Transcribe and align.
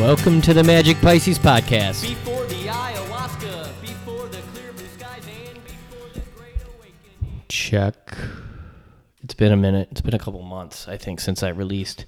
Welcome 0.00 0.40
to 0.42 0.54
the 0.54 0.64
Magic 0.64 0.98
Pisces 1.02 1.38
podcast. 1.38 2.08
Before 2.08 2.46
the 2.46 2.54
ayahuasca, 2.54 3.80
before 3.82 4.28
the 4.28 4.38
clear 4.54 4.72
blue 4.72 4.86
skies, 4.86 5.22
and 5.26 5.62
before 5.62 6.08
the 6.14 6.20
great 6.34 6.54
awakening. 6.64 7.42
Check. 7.50 8.16
It's 9.22 9.34
been 9.34 9.52
a 9.52 9.58
minute. 9.58 9.88
It's 9.90 10.00
been 10.00 10.14
a 10.14 10.18
couple 10.18 10.40
months, 10.40 10.88
I 10.88 10.96
think, 10.96 11.20
since 11.20 11.42
I 11.42 11.50
released 11.50 12.06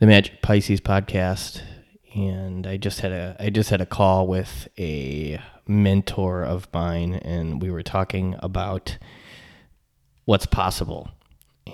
the 0.00 0.06
Magic 0.06 0.42
Pisces 0.42 0.80
podcast, 0.80 1.62
and 2.16 2.66
I 2.66 2.78
just 2.78 2.98
had 2.98 3.12
a 3.12 3.36
I 3.38 3.50
just 3.50 3.70
had 3.70 3.80
a 3.80 3.86
call 3.86 4.26
with 4.26 4.66
a 4.76 5.40
mentor 5.68 6.42
of 6.42 6.66
mine, 6.74 7.14
and 7.14 7.62
we 7.62 7.70
were 7.70 7.84
talking 7.84 8.34
about 8.40 8.98
what's 10.24 10.46
possible, 10.46 11.10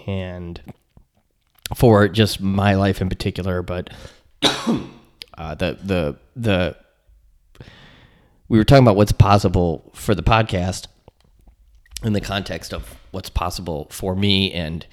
and 0.07 0.61
for 1.75 2.09
just 2.09 2.43
my 2.43 2.75
life 2.75 3.01
in 3.01 3.09
particular, 3.09 3.63
but 3.63 3.89
uh, 4.43 5.55
the 5.55 5.79
the 5.83 6.17
the 6.37 6.77
we 8.49 8.59
were 8.59 8.65
talking 8.65 8.85
about 8.85 8.97
what's 8.97 9.13
possible 9.13 9.91
for 9.95 10.15
the 10.15 10.23
podcast 10.23 10.87
in 12.03 12.13
the 12.13 12.21
context 12.21 12.73
of 12.73 12.97
what's 13.11 13.31
possible 13.31 13.87
for 13.91 14.17
me 14.17 14.53
and 14.53 14.87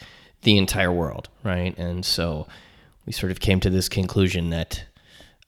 the 0.43 0.57
entire 0.57 0.91
world, 0.91 1.29
right? 1.43 1.77
And 1.77 2.05
so 2.05 2.47
we 3.05 3.13
sort 3.13 3.31
of 3.31 3.39
came 3.39 3.59
to 3.61 3.69
this 3.69 3.89
conclusion 3.89 4.49
that 4.51 4.83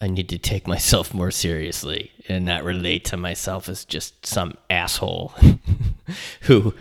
I 0.02 0.08
need 0.08 0.30
to 0.30 0.38
take 0.38 0.68
myself 0.76 1.14
more 1.14 1.32
seriously 1.32 2.12
and 2.28 2.46
not 2.46 2.64
relate 2.64 3.06
to 3.06 3.18
myself 3.18 3.70
as 3.70 3.86
just 3.86 4.26
some 4.26 4.56
asshole 4.70 5.34
who 6.42 6.74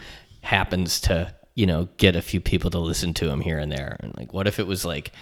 happens 0.42 1.00
to, 1.02 1.34
you 1.54 1.66
know, 1.66 1.88
get 1.96 2.16
a 2.16 2.22
few 2.22 2.40
people 2.40 2.70
to 2.70 2.78
listen 2.78 3.12
to 3.14 3.28
him 3.28 3.40
here 3.40 3.58
and 3.58 3.70
there. 3.70 3.96
And 4.00 4.16
like, 4.16 4.32
what 4.32 4.46
if 4.46 4.58
it 4.58 4.66
was 4.66 4.84
like, 4.84 5.12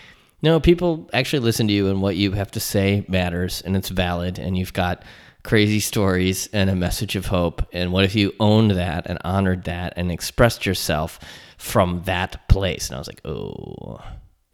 no, 0.42 0.60
people 0.60 1.08
actually 1.12 1.40
listen 1.40 1.66
to 1.68 1.72
you 1.72 1.88
and 1.88 2.02
what 2.02 2.16
you 2.16 2.32
have 2.32 2.50
to 2.52 2.60
say 2.60 3.04
matters 3.08 3.62
and 3.62 3.76
it's 3.76 3.88
valid 3.88 4.38
and 4.38 4.56
you've 4.56 4.72
got 4.72 5.02
crazy 5.42 5.80
stories 5.80 6.48
and 6.52 6.68
a 6.68 6.74
message 6.74 7.16
of 7.16 7.26
hope. 7.26 7.62
And 7.72 7.92
what 7.92 8.04
if 8.04 8.14
you 8.14 8.32
owned 8.38 8.72
that 8.72 9.06
and 9.06 9.18
honored 9.24 9.64
that 9.64 9.94
and 9.96 10.10
expressed 10.12 10.66
yourself 10.66 11.18
from 11.56 12.02
that 12.04 12.48
place? 12.48 12.88
And 12.88 12.96
I 12.96 12.98
was 12.98 13.08
like, 13.08 13.24
oh. 13.24 14.00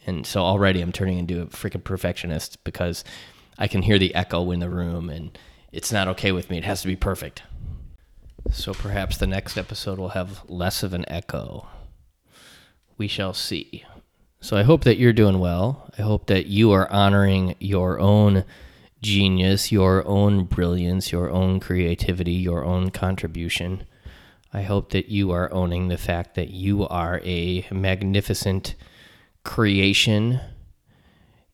And 0.07 0.27
so 0.27 0.43
already 0.43 0.81
I'm 0.81 0.93
turning 0.93 1.19
into 1.19 1.43
a 1.43 1.47
freaking 1.47 1.83
perfectionist 1.83 2.63
because 2.65 3.05
I 3.59 3.69
can 3.69 3.83
hear 3.83 3.99
the 3.99 4.15
echo 4.15 4.51
in 4.51 4.61
the 4.61 4.71
room 4.71 5.09
and 5.11 5.37
it's 5.73 5.93
not 5.93 6.09
okay 6.09 6.31
with 6.31 6.51
me. 6.51 6.59
It 6.59 6.65
has 6.65 6.83
to 6.83 6.89
be 6.89 6.97
perfect. 6.97 7.43
So 8.51 8.75
perhaps 8.75 9.17
the 9.17 9.27
next 9.27 9.57
episode 9.57 9.99
will 9.99 10.11
have 10.11 10.43
less 10.49 10.83
of 10.83 10.93
an 10.93 11.05
echo. 11.09 11.69
We 12.99 13.09
shall 13.09 13.33
see. 13.33 13.85
So 14.43 14.57
I 14.57 14.65
hope 14.65 14.83
that 14.83 14.99
you're 14.99 15.13
doing 15.13 15.39
well. 15.39 15.89
I 15.97 16.03
hope 16.03 16.27
that 16.27 16.47
you 16.47 16.73
are 16.73 16.91
honoring 16.91 17.55
your 17.61 18.01
own 18.01 18.45
genius, 19.01 19.71
your 19.71 20.05
own 20.05 20.47
brilliance, 20.47 21.13
your 21.13 21.31
own 21.31 21.61
creativity, 21.61 22.33
your 22.33 22.65
own 22.65 22.91
contribution. 22.91 23.87
I 24.53 24.63
hope 24.63 24.91
that 24.91 25.09
you 25.09 25.31
are 25.31 25.53
owning 25.53 25.87
the 25.87 25.97
fact 25.97 26.35
that 26.35 26.51
you 26.51 26.89
are 26.89 27.21
a 27.23 27.69
magnificent 27.71 28.75
creation 29.45 30.41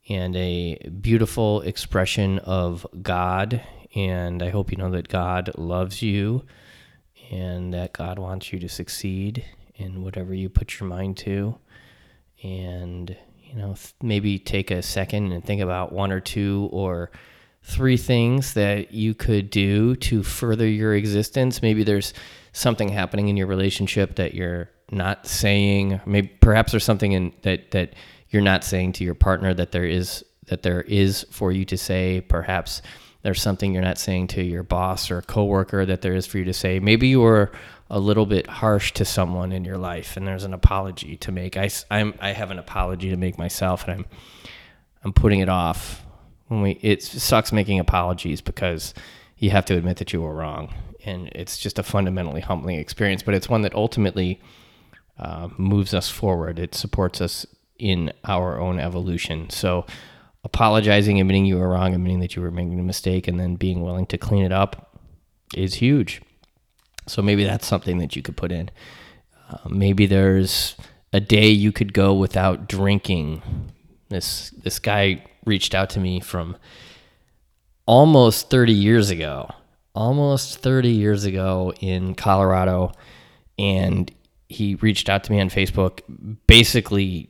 and 0.09 0.35
a 0.35 0.79
beautiful 0.89 1.61
expression 1.61 2.39
of 2.39 2.87
God. 3.03 3.61
And 3.95 4.43
I 4.43 4.49
hope 4.49 4.71
you 4.71 4.79
know 4.79 4.91
that 4.93 5.09
God 5.09 5.51
loves 5.59 6.01
you 6.01 6.47
and 7.31 7.75
that 7.75 7.93
God 7.93 8.19
wants 8.19 8.51
you 8.51 8.59
to 8.61 8.69
succeed 8.69 9.45
in 9.75 10.03
whatever 10.03 10.33
you 10.33 10.49
put 10.49 10.81
your 10.81 10.89
mind 10.89 11.19
to. 11.19 11.59
And, 12.43 13.17
you 13.43 13.55
know, 13.55 13.75
th- 13.75 13.95
maybe 14.03 14.39
take 14.39 14.71
a 14.71 14.83
second 14.83 15.33
and 15.33 15.45
think 15.45 15.61
about 15.61 15.93
one 15.93 16.13
or 16.13 16.21
two 16.21 16.69
or 16.73 17.11
three 17.63 17.97
things 17.97 18.55
that 18.55 18.93
you 18.93 19.15
could 19.15 19.51
do 19.51 19.97
to 19.97 20.23
further 20.23 20.67
your 20.67 20.95
existence. 20.95 21.61
Maybe 21.61 21.85
there's 21.85 22.15
something 22.53 22.89
happening 22.89 23.29
in 23.29 23.37
your 23.37 23.47
relationship 23.47 24.17
that 24.17 24.35
you're 24.35 24.71
not 24.91 25.27
saying. 25.27 26.01
Maybe 26.07 26.29
perhaps 26.41 26.73
there's 26.73 26.85
something 26.85 27.13
in 27.13 27.33
that 27.43 27.73
that 27.73 27.95
you're 28.31 28.43
not 28.43 28.65
saying 28.65 28.93
to 28.93 29.05
your 29.05 29.15
partner 29.15 29.55
that 29.55 29.73
there 29.73 29.85
is 29.85 30.25
that 30.49 30.63
there 30.63 30.83
is 30.83 31.27
for 31.31 31.53
you 31.53 31.65
to 31.67 31.77
say. 31.77 32.21
Perhaps 32.21 32.83
there's 33.23 33.43
something 33.43 33.73
you're 33.73 33.83
not 33.83 33.99
saying 33.99 34.29
to 34.29 34.43
your 34.43 34.63
boss 34.63 35.11
or 35.11 35.23
coworker 35.23 35.85
that 35.87 36.03
there 36.03 36.15
is 36.15 36.27
for 36.27 36.39
you 36.39 36.45
to 36.45 36.53
say. 36.53 36.79
Maybe 36.79 37.09
you 37.09 37.21
were 37.21 37.51
a 37.91 37.99
little 37.99 38.27
bit 38.27 38.47
harsh 38.47 38.93
to 38.93 39.05
someone 39.05 39.53
in 39.53 39.65
your 39.65 39.79
life, 39.79 40.17
and 40.17 40.27
there's 40.27 40.45
an 40.45 40.55
apology 40.55 41.17
to 41.19 41.33
make. 41.33 41.57
I 41.57 41.71
I'm, 41.91 42.15
I 42.21 42.33
have 42.33 42.51
an 42.51 42.59
apology 42.59 43.11
to 43.11 43.17
make 43.17 43.39
myself, 43.39 43.85
and 43.85 43.93
I'm 43.93 44.07
I'm 45.05 45.13
putting 45.13 45.41
it 45.41 45.49
off. 45.49 46.05
When 46.49 46.63
we 46.63 46.73
it 46.83 47.03
sucks 47.03 47.53
making 47.53 47.79
apologies 47.79 48.41
because 48.41 48.95
you 49.37 49.51
have 49.51 49.65
to 49.67 49.77
admit 49.77 49.99
that 49.99 50.13
you 50.13 50.23
were 50.23 50.35
wrong, 50.35 50.75
and 51.05 51.29
it's 51.35 51.59
just 51.59 51.79
a 51.79 51.83
fundamentally 51.83 52.41
humbling 52.41 52.79
experience. 52.79 53.23
But 53.23 53.35
it's 53.35 53.49
one 53.49 53.63
that 53.63 53.75
ultimately 53.75 54.41
uh, 55.19 55.49
moves 55.57 55.95
us 55.95 56.09
forward. 56.09 56.59
It 56.59 56.75
supports 56.75 57.21
us 57.21 57.47
in 57.79 58.13
our 58.25 58.61
own 58.61 58.81
evolution. 58.81 59.51
So, 59.51 59.87
apologizing, 60.45 61.21
admitting 61.21 61.45
you 61.45 61.59
were 61.59 61.69
wrong, 61.69 61.95
admitting 61.95 62.21
that 62.21 62.37
you 62.37 62.43
were 62.43 62.51
making 62.51 62.79
a 62.79 62.83
mistake, 62.83 63.29
and 63.29 63.39
then 63.39 63.57
being 63.57 63.83
willing 63.83 64.07
to 64.07 64.19
clean 64.19 64.45
it 64.45 64.53
up 64.53 65.01
is 65.55 65.75
huge. 65.75 66.23
So, 67.07 67.23
maybe 67.23 67.45
that's 67.45 67.67
something 67.67 67.99
that 67.99 68.17
you 68.17 68.23
could 68.23 68.37
put 68.37 68.53
in. 68.53 68.71
Uh, 69.51 69.69
maybe 69.69 70.07
there's 70.07 70.77
a 71.13 71.21
day 71.21 71.49
you 71.49 71.73
could 71.73 71.93
go 71.93 72.13
without 72.15 72.69
drinking. 72.69 73.43
This 74.09 74.51
this 74.51 74.79
guy 74.79 75.25
reached 75.45 75.75
out 75.75 75.91
to 75.91 76.01
me 76.01 76.21
from 76.21 76.57
almost 77.87 78.51
30 78.51 78.73
years 78.73 79.11
ago. 79.11 79.51
Almost 79.95 80.59
30 80.59 80.91
years 80.91 81.25
ago 81.25 81.73
in 81.81 82.15
Colorado 82.15 82.93
and 83.59 84.13
he 84.49 84.77
reached 84.77 85.09
out 85.09 85.25
to 85.25 85.33
me 85.33 85.41
on 85.41 85.51
Facebook 85.51 86.01
basically 86.47 87.29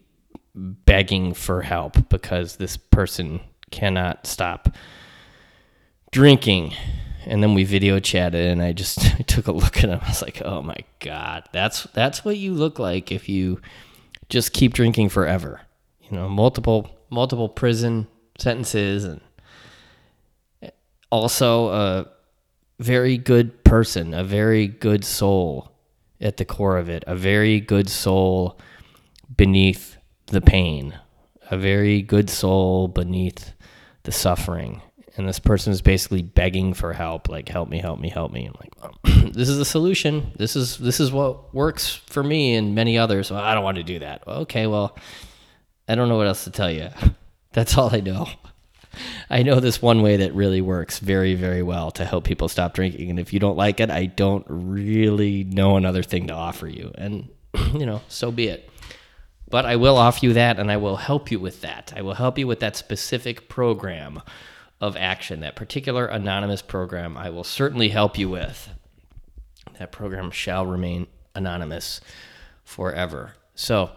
begging 0.58 1.34
for 1.34 1.62
help 1.62 2.08
because 2.08 2.56
this 2.56 2.76
person 2.76 3.40
cannot 3.70 4.26
stop 4.26 4.68
drinking. 6.10 6.74
And 7.26 7.42
then 7.42 7.54
we 7.54 7.64
video 7.64 8.00
chatted 8.00 8.46
and 8.46 8.62
I 8.62 8.72
just 8.72 9.00
took 9.28 9.46
a 9.46 9.52
look 9.52 9.78
at 9.78 9.84
him. 9.90 10.00
I 10.02 10.08
was 10.08 10.22
like, 10.22 10.42
"Oh 10.44 10.62
my 10.62 10.78
god, 11.00 11.48
that's 11.52 11.84
that's 11.94 12.24
what 12.24 12.36
you 12.38 12.54
look 12.54 12.78
like 12.78 13.12
if 13.12 13.28
you 13.28 13.60
just 14.28 14.52
keep 14.52 14.74
drinking 14.74 15.10
forever." 15.10 15.60
You 16.00 16.16
know, 16.16 16.28
multiple 16.28 16.90
multiple 17.10 17.48
prison 17.48 18.06
sentences 18.38 19.04
and 19.04 19.20
also 21.10 21.68
a 21.68 22.08
very 22.78 23.18
good 23.18 23.62
person, 23.64 24.14
a 24.14 24.24
very 24.24 24.66
good 24.66 25.04
soul 25.04 25.72
at 26.20 26.36
the 26.38 26.44
core 26.44 26.78
of 26.78 26.88
it, 26.88 27.04
a 27.06 27.14
very 27.14 27.60
good 27.60 27.88
soul 27.88 28.58
beneath 29.36 29.97
the 30.28 30.40
pain, 30.40 30.98
a 31.50 31.56
very 31.56 32.02
good 32.02 32.30
soul 32.30 32.88
beneath 32.88 33.52
the 34.04 34.12
suffering. 34.12 34.82
And 35.16 35.28
this 35.28 35.40
person 35.40 35.72
is 35.72 35.82
basically 35.82 36.22
begging 36.22 36.74
for 36.74 36.92
help, 36.92 37.28
like 37.28 37.48
help 37.48 37.68
me, 37.68 37.78
help 37.78 37.98
me, 37.98 38.08
help 38.08 38.32
me. 38.32 38.46
I'm 38.46 38.54
like, 38.60 39.32
this 39.32 39.48
is 39.48 39.58
the 39.58 39.64
solution. 39.64 40.32
This 40.36 40.54
is 40.54 40.78
this 40.78 41.00
is 41.00 41.10
what 41.10 41.52
works 41.52 41.92
for 42.06 42.22
me 42.22 42.54
and 42.54 42.74
many 42.74 42.96
others. 42.96 43.30
Well, 43.30 43.40
I 43.40 43.54
don't 43.54 43.64
want 43.64 43.78
to 43.78 43.82
do 43.82 43.98
that. 43.98 44.26
Well, 44.26 44.38
okay, 44.42 44.68
well, 44.68 44.96
I 45.88 45.96
don't 45.96 46.08
know 46.08 46.16
what 46.16 46.28
else 46.28 46.44
to 46.44 46.50
tell 46.50 46.70
you. 46.70 46.90
That's 47.52 47.76
all 47.76 47.92
I 47.92 48.00
know. 48.00 48.28
I 49.30 49.42
know 49.42 49.60
this 49.60 49.82
one 49.82 50.02
way 50.02 50.18
that 50.18 50.34
really 50.34 50.60
works 50.60 50.98
very, 50.98 51.34
very 51.34 51.62
well 51.62 51.90
to 51.92 52.04
help 52.04 52.24
people 52.24 52.48
stop 52.48 52.74
drinking. 52.74 53.10
And 53.10 53.18
if 53.18 53.32
you 53.32 53.40
don't 53.40 53.56
like 53.56 53.80
it, 53.80 53.90
I 53.90 54.06
don't 54.06 54.46
really 54.48 55.44
know 55.44 55.76
another 55.76 56.02
thing 56.02 56.28
to 56.28 56.34
offer 56.34 56.68
you. 56.68 56.92
And, 56.96 57.28
you 57.74 57.86
know, 57.86 58.02
so 58.08 58.30
be 58.30 58.48
it. 58.48 58.70
But 59.50 59.64
I 59.64 59.76
will 59.76 59.96
offer 59.96 60.26
you 60.26 60.32
that 60.34 60.58
and 60.58 60.70
I 60.70 60.76
will 60.76 60.96
help 60.96 61.30
you 61.30 61.40
with 61.40 61.62
that. 61.62 61.92
I 61.96 62.02
will 62.02 62.14
help 62.14 62.38
you 62.38 62.46
with 62.46 62.60
that 62.60 62.76
specific 62.76 63.48
program 63.48 64.22
of 64.80 64.96
action, 64.96 65.40
that 65.40 65.56
particular 65.56 66.06
anonymous 66.06 66.62
program. 66.62 67.16
I 67.16 67.30
will 67.30 67.44
certainly 67.44 67.88
help 67.88 68.18
you 68.18 68.28
with. 68.28 68.70
That 69.78 69.92
program 69.92 70.30
shall 70.30 70.66
remain 70.66 71.06
anonymous 71.34 72.00
forever. 72.64 73.34
So, 73.54 73.90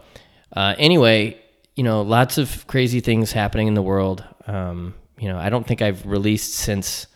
uh, 0.52 0.74
anyway, 0.78 1.40
you 1.76 1.84
know, 1.84 2.02
lots 2.02 2.38
of 2.38 2.66
crazy 2.66 3.00
things 3.00 3.32
happening 3.32 3.68
in 3.68 3.74
the 3.74 3.82
world. 3.82 4.24
Um, 4.46 4.94
you 5.18 5.28
know, 5.28 5.38
I 5.38 5.50
don't 5.50 5.66
think 5.66 5.82
I've 5.82 6.04
released 6.06 6.54
since. 6.54 7.06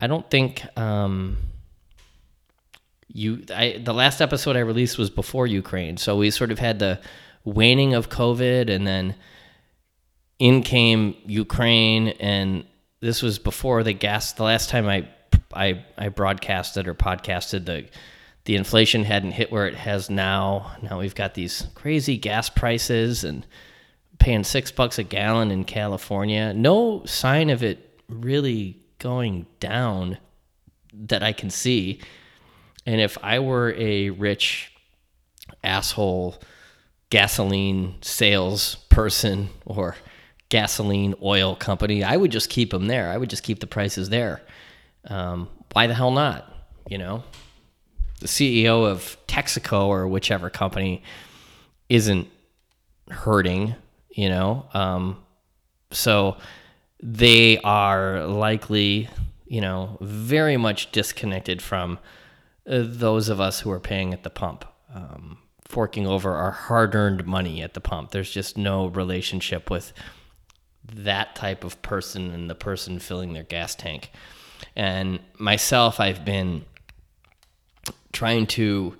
I 0.00 0.06
don't 0.06 0.28
think 0.30 0.64
um, 0.78 1.36
you. 3.08 3.44
I 3.54 3.80
the 3.82 3.94
last 3.94 4.20
episode 4.20 4.56
I 4.56 4.60
released 4.60 4.98
was 4.98 5.10
before 5.10 5.46
Ukraine, 5.46 5.96
so 5.96 6.16
we 6.16 6.30
sort 6.30 6.50
of 6.50 6.58
had 6.58 6.78
the 6.78 7.00
waning 7.48 7.94
of 7.94 8.08
COVID, 8.08 8.70
and 8.70 8.86
then 8.86 9.14
in 10.38 10.62
came 10.62 11.16
Ukraine, 11.26 12.08
and 12.20 12.64
this 13.00 13.22
was 13.22 13.38
before 13.38 13.82
the 13.82 13.92
gas. 13.92 14.32
The 14.32 14.44
last 14.44 14.70
time 14.70 14.88
I 14.88 15.08
I 15.52 15.84
I 15.96 16.08
broadcasted 16.08 16.86
or 16.88 16.94
podcasted 16.94 17.66
the 17.66 17.86
the 18.44 18.56
inflation 18.56 19.04
hadn't 19.04 19.32
hit 19.32 19.52
where 19.52 19.66
it 19.66 19.74
has 19.74 20.08
now. 20.08 20.72
Now 20.82 21.00
we've 21.00 21.14
got 21.14 21.34
these 21.34 21.66
crazy 21.74 22.16
gas 22.16 22.48
prices 22.48 23.24
and 23.24 23.46
paying 24.18 24.44
six 24.44 24.70
bucks 24.70 24.98
a 24.98 25.02
gallon 25.02 25.50
in 25.50 25.64
California. 25.64 26.52
No 26.54 27.04
sign 27.04 27.50
of 27.50 27.62
it 27.62 28.00
really 28.08 28.82
going 28.98 29.46
down 29.60 30.18
that 30.94 31.22
I 31.22 31.32
can 31.32 31.50
see. 31.50 32.00
And 32.86 33.00
if 33.00 33.18
I 33.22 33.38
were 33.38 33.74
a 33.76 34.10
rich 34.10 34.72
asshole 35.62 36.40
gasoline 37.10 37.96
sales 38.02 38.76
person 38.90 39.48
or 39.64 39.96
gasoline 40.48 41.14
oil 41.22 41.54
company, 41.56 42.02
I 42.04 42.16
would 42.16 42.30
just 42.30 42.50
keep 42.50 42.70
them 42.70 42.86
there. 42.86 43.10
I 43.10 43.16
would 43.16 43.30
just 43.30 43.42
keep 43.42 43.60
the 43.60 43.66
prices 43.66 44.08
there. 44.08 44.42
Um, 45.06 45.48
why 45.72 45.86
the 45.86 45.94
hell 45.94 46.10
not? 46.10 46.52
You 46.88 46.98
know, 46.98 47.22
the 48.20 48.28
CEO 48.28 48.86
of 48.90 49.16
Texaco 49.26 49.86
or 49.86 50.08
whichever 50.08 50.50
company 50.50 51.02
isn't 51.88 52.28
hurting, 53.10 53.74
you 54.10 54.28
know. 54.28 54.66
Um, 54.74 55.22
so 55.90 56.36
they 57.02 57.58
are 57.58 58.26
likely, 58.26 59.08
you 59.46 59.60
know, 59.60 59.98
very 60.00 60.56
much 60.56 60.90
disconnected 60.92 61.62
from 61.62 61.98
uh, 62.68 62.82
those 62.84 63.28
of 63.28 63.40
us 63.40 63.60
who 63.60 63.70
are 63.70 63.80
paying 63.80 64.12
at 64.12 64.22
the 64.24 64.30
pump, 64.30 64.64
um, 64.94 65.38
forking 65.68 66.06
over 66.06 66.34
our 66.34 66.50
hard 66.50 66.94
earned 66.94 67.26
money 67.26 67.62
at 67.62 67.74
the 67.74 67.80
pump. 67.80 68.10
There's 68.10 68.30
just 68.30 68.56
no 68.56 68.86
relationship 68.86 69.70
with 69.70 69.92
that 70.92 71.34
type 71.34 71.64
of 71.64 71.80
person 71.82 72.30
and 72.32 72.48
the 72.48 72.54
person 72.54 72.98
filling 72.98 73.34
their 73.34 73.42
gas 73.42 73.74
tank. 73.74 74.10
And 74.74 75.20
myself, 75.38 76.00
I've 76.00 76.24
been 76.24 76.64
trying 78.12 78.46
to 78.46 78.96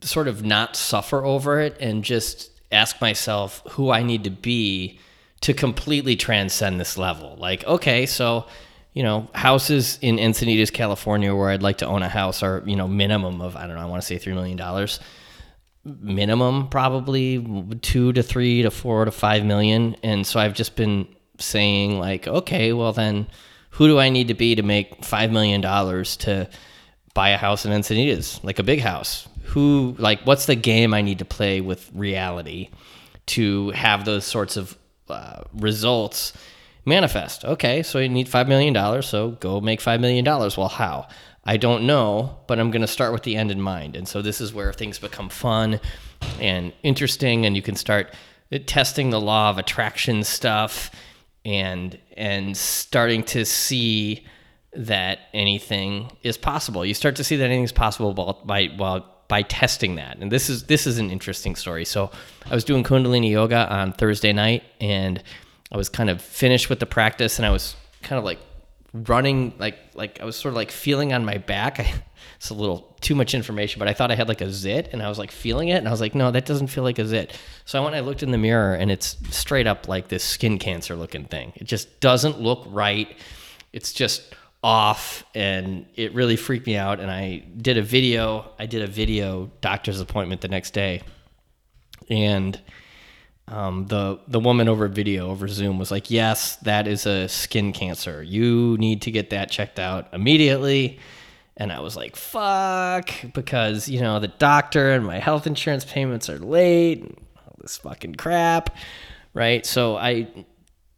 sort 0.00 0.28
of 0.28 0.44
not 0.44 0.76
suffer 0.76 1.24
over 1.24 1.60
it 1.60 1.76
and 1.80 2.02
just 2.02 2.50
ask 2.72 3.00
myself 3.00 3.62
who 3.70 3.90
I 3.90 4.02
need 4.02 4.24
to 4.24 4.30
be 4.30 4.98
to 5.42 5.54
completely 5.54 6.16
transcend 6.16 6.80
this 6.80 6.98
level. 6.98 7.36
Like, 7.38 7.64
okay, 7.64 8.06
so 8.06 8.46
you 8.96 9.02
know, 9.02 9.28
houses 9.34 9.98
in 10.00 10.16
Encinitas, 10.16 10.72
California, 10.72 11.34
where 11.34 11.50
I'd 11.50 11.62
like 11.62 11.76
to 11.78 11.86
own 11.86 12.02
a 12.02 12.08
house 12.08 12.42
are 12.42 12.62
you 12.64 12.76
know 12.76 12.88
minimum 12.88 13.42
of 13.42 13.54
I 13.54 13.66
don't 13.66 13.76
know, 13.76 13.82
I 13.82 13.84
want 13.84 14.00
to 14.00 14.06
say 14.06 14.16
three 14.16 14.32
million 14.32 14.56
dollars, 14.56 15.00
minimum 15.84 16.68
probably 16.68 17.76
two 17.82 18.14
to 18.14 18.22
three 18.22 18.62
to 18.62 18.70
four 18.70 19.04
to 19.04 19.10
five 19.10 19.44
million, 19.44 19.96
and 20.02 20.26
so 20.26 20.40
I've 20.40 20.54
just 20.54 20.76
been 20.76 21.06
saying 21.38 21.98
like, 21.98 22.26
okay, 22.26 22.72
well 22.72 22.94
then, 22.94 23.26
who 23.68 23.86
do 23.86 23.98
I 23.98 24.08
need 24.08 24.28
to 24.28 24.34
be 24.34 24.54
to 24.54 24.62
make 24.62 25.04
five 25.04 25.30
million 25.30 25.60
dollars 25.60 26.16
to 26.18 26.48
buy 27.12 27.28
a 27.28 27.36
house 27.36 27.66
in 27.66 27.72
Encinitas, 27.72 28.42
like 28.42 28.58
a 28.58 28.62
big 28.62 28.80
house? 28.80 29.28
Who 29.48 29.94
like 29.98 30.22
what's 30.22 30.46
the 30.46 30.56
game 30.56 30.94
I 30.94 31.02
need 31.02 31.18
to 31.18 31.26
play 31.26 31.60
with 31.60 31.90
reality 31.92 32.70
to 33.26 33.72
have 33.72 34.06
those 34.06 34.24
sorts 34.24 34.56
of 34.56 34.74
uh, 35.10 35.42
results 35.52 36.32
manifest? 36.86 37.44
Okay, 37.44 37.82
so 37.82 37.98
you 37.98 38.08
need 38.08 38.28
five 38.28 38.48
million 38.48 38.72
dollars, 38.72 39.06
so 39.06 39.32
go 39.32 39.60
make 39.60 39.80
five 39.80 40.00
million 40.00 40.24
dollars. 40.24 40.56
Well, 40.56 40.68
how? 40.68 41.08
I 41.44 41.56
don't 41.56 41.86
know, 41.86 42.38
but 42.48 42.58
I'm 42.58 42.70
going 42.70 42.82
to 42.82 42.88
start 42.88 43.12
with 43.12 43.22
the 43.22 43.36
end 43.36 43.50
in 43.52 43.60
mind. 43.60 43.94
And 43.94 44.08
so 44.08 44.20
this 44.20 44.40
is 44.40 44.52
where 44.52 44.72
things 44.72 44.98
become 44.98 45.28
fun 45.28 45.80
and 46.40 46.72
interesting, 46.82 47.46
and 47.46 47.54
you 47.54 47.62
can 47.62 47.76
start 47.76 48.12
uh, 48.52 48.58
testing 48.66 49.10
the 49.10 49.20
law 49.20 49.50
of 49.50 49.58
attraction 49.58 50.24
stuff 50.24 50.90
and 51.44 51.98
and 52.16 52.56
starting 52.56 53.22
to 53.22 53.44
see 53.44 54.26
that 54.72 55.20
anything 55.32 56.10
is 56.22 56.36
possible. 56.36 56.84
You 56.84 56.94
start 56.94 57.16
to 57.16 57.24
see 57.24 57.36
that 57.36 57.44
anything's 57.44 57.72
possible 57.72 58.12
by 58.44 58.68
by 58.68 59.02
by 59.28 59.42
testing 59.42 59.96
that. 59.96 60.18
And 60.18 60.30
this 60.30 60.48
is 60.48 60.64
this 60.64 60.86
is 60.86 60.98
an 60.98 61.10
interesting 61.10 61.56
story. 61.56 61.84
So 61.84 62.10
I 62.50 62.54
was 62.54 62.64
doing 62.64 62.84
Kundalini 62.84 63.30
yoga 63.30 63.72
on 63.72 63.92
Thursday 63.92 64.32
night, 64.32 64.64
and 64.80 65.22
I 65.72 65.76
was 65.76 65.88
kind 65.88 66.10
of 66.10 66.22
finished 66.22 66.70
with 66.70 66.80
the 66.80 66.86
practice, 66.86 67.38
and 67.38 67.46
I 67.46 67.50
was 67.50 67.76
kind 68.02 68.18
of 68.18 68.24
like 68.24 68.38
running 68.92 69.52
like 69.58 69.76
like 69.94 70.20
I 70.20 70.24
was 70.24 70.36
sort 70.36 70.52
of 70.52 70.56
like 70.56 70.70
feeling 70.70 71.12
on 71.12 71.24
my 71.24 71.38
back. 71.38 71.80
I, 71.80 71.92
it's 72.36 72.50
a 72.50 72.54
little 72.54 72.96
too 73.00 73.14
much 73.14 73.34
information, 73.34 73.78
but 73.78 73.88
I 73.88 73.94
thought 73.94 74.10
I 74.10 74.14
had 74.14 74.28
like 74.28 74.40
a 74.40 74.50
zit, 74.50 74.90
and 74.92 75.02
I 75.02 75.08
was 75.08 75.18
like 75.18 75.30
feeling 75.30 75.68
it, 75.68 75.76
and 75.76 75.88
I 75.88 75.90
was 75.90 76.00
like, 76.00 76.14
no, 76.14 76.30
that 76.30 76.46
doesn't 76.46 76.68
feel 76.68 76.84
like 76.84 76.98
a 76.98 77.06
zit. 77.06 77.38
So 77.64 77.80
I 77.80 77.84
went, 77.84 77.96
I 77.96 78.00
looked 78.00 78.22
in 78.22 78.30
the 78.30 78.38
mirror, 78.38 78.74
and 78.74 78.90
it's 78.90 79.16
straight 79.30 79.66
up 79.66 79.88
like 79.88 80.08
this 80.08 80.22
skin 80.22 80.58
cancer 80.58 80.96
looking 80.96 81.24
thing. 81.24 81.52
It 81.56 81.64
just 81.64 82.00
doesn't 82.00 82.40
look 82.40 82.64
right. 82.68 83.16
It's 83.72 83.92
just 83.92 84.34
off 84.66 85.24
and 85.32 85.86
it 85.94 86.12
really 86.12 86.34
freaked 86.34 86.66
me 86.66 86.76
out 86.76 86.98
and 86.98 87.08
I 87.08 87.44
did 87.56 87.78
a 87.78 87.82
video 87.82 88.50
I 88.58 88.66
did 88.66 88.82
a 88.82 88.88
video 88.88 89.48
doctor's 89.60 90.00
appointment 90.00 90.40
the 90.40 90.48
next 90.48 90.72
day 90.72 91.02
and 92.10 92.60
um, 93.48 93.86
the 93.86 94.18
the 94.26 94.40
woman 94.40 94.68
over 94.68 94.88
video 94.88 95.30
over 95.30 95.46
Zoom 95.48 95.78
was 95.78 95.90
like 95.90 96.10
yes 96.10 96.56
that 96.56 96.88
is 96.88 97.06
a 97.06 97.28
skin 97.28 97.72
cancer. 97.72 98.22
You 98.22 98.76
need 98.78 99.02
to 99.02 99.10
get 99.10 99.30
that 99.30 99.50
checked 99.50 99.78
out 99.78 100.08
immediately. 100.12 100.98
And 101.56 101.72
I 101.72 101.80
was 101.80 101.96
like 101.96 102.16
fuck 102.16 103.10
because 103.32 103.88
you 103.88 104.00
know 104.00 104.20
the 104.20 104.28
doctor 104.28 104.90
and 104.92 105.06
my 105.06 105.18
health 105.18 105.46
insurance 105.46 105.84
payments 105.84 106.28
are 106.28 106.38
late 106.38 107.02
and 107.02 107.16
all 107.38 107.56
this 107.60 107.76
fucking 107.78 108.16
crap 108.16 108.76
right? 109.36 109.66
So 109.66 109.98
I 109.98 110.26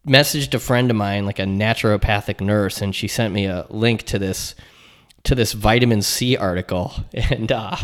messaged 0.07 0.55
a 0.55 0.61
friend 0.61 0.91
of 0.91 0.97
mine, 0.97 1.27
like 1.27 1.41
a 1.41 1.45
naturopathic 1.45 2.41
nurse, 2.41 2.81
and 2.81 2.95
she 2.95 3.09
sent 3.09 3.35
me 3.35 3.47
a 3.47 3.67
link 3.69 4.05
to 4.05 4.19
this 4.19 4.55
to 5.25 5.35
this 5.35 5.53
vitamin 5.53 6.03
C 6.03 6.37
article. 6.37 6.93
And 7.31 7.51
uh, 7.53 7.77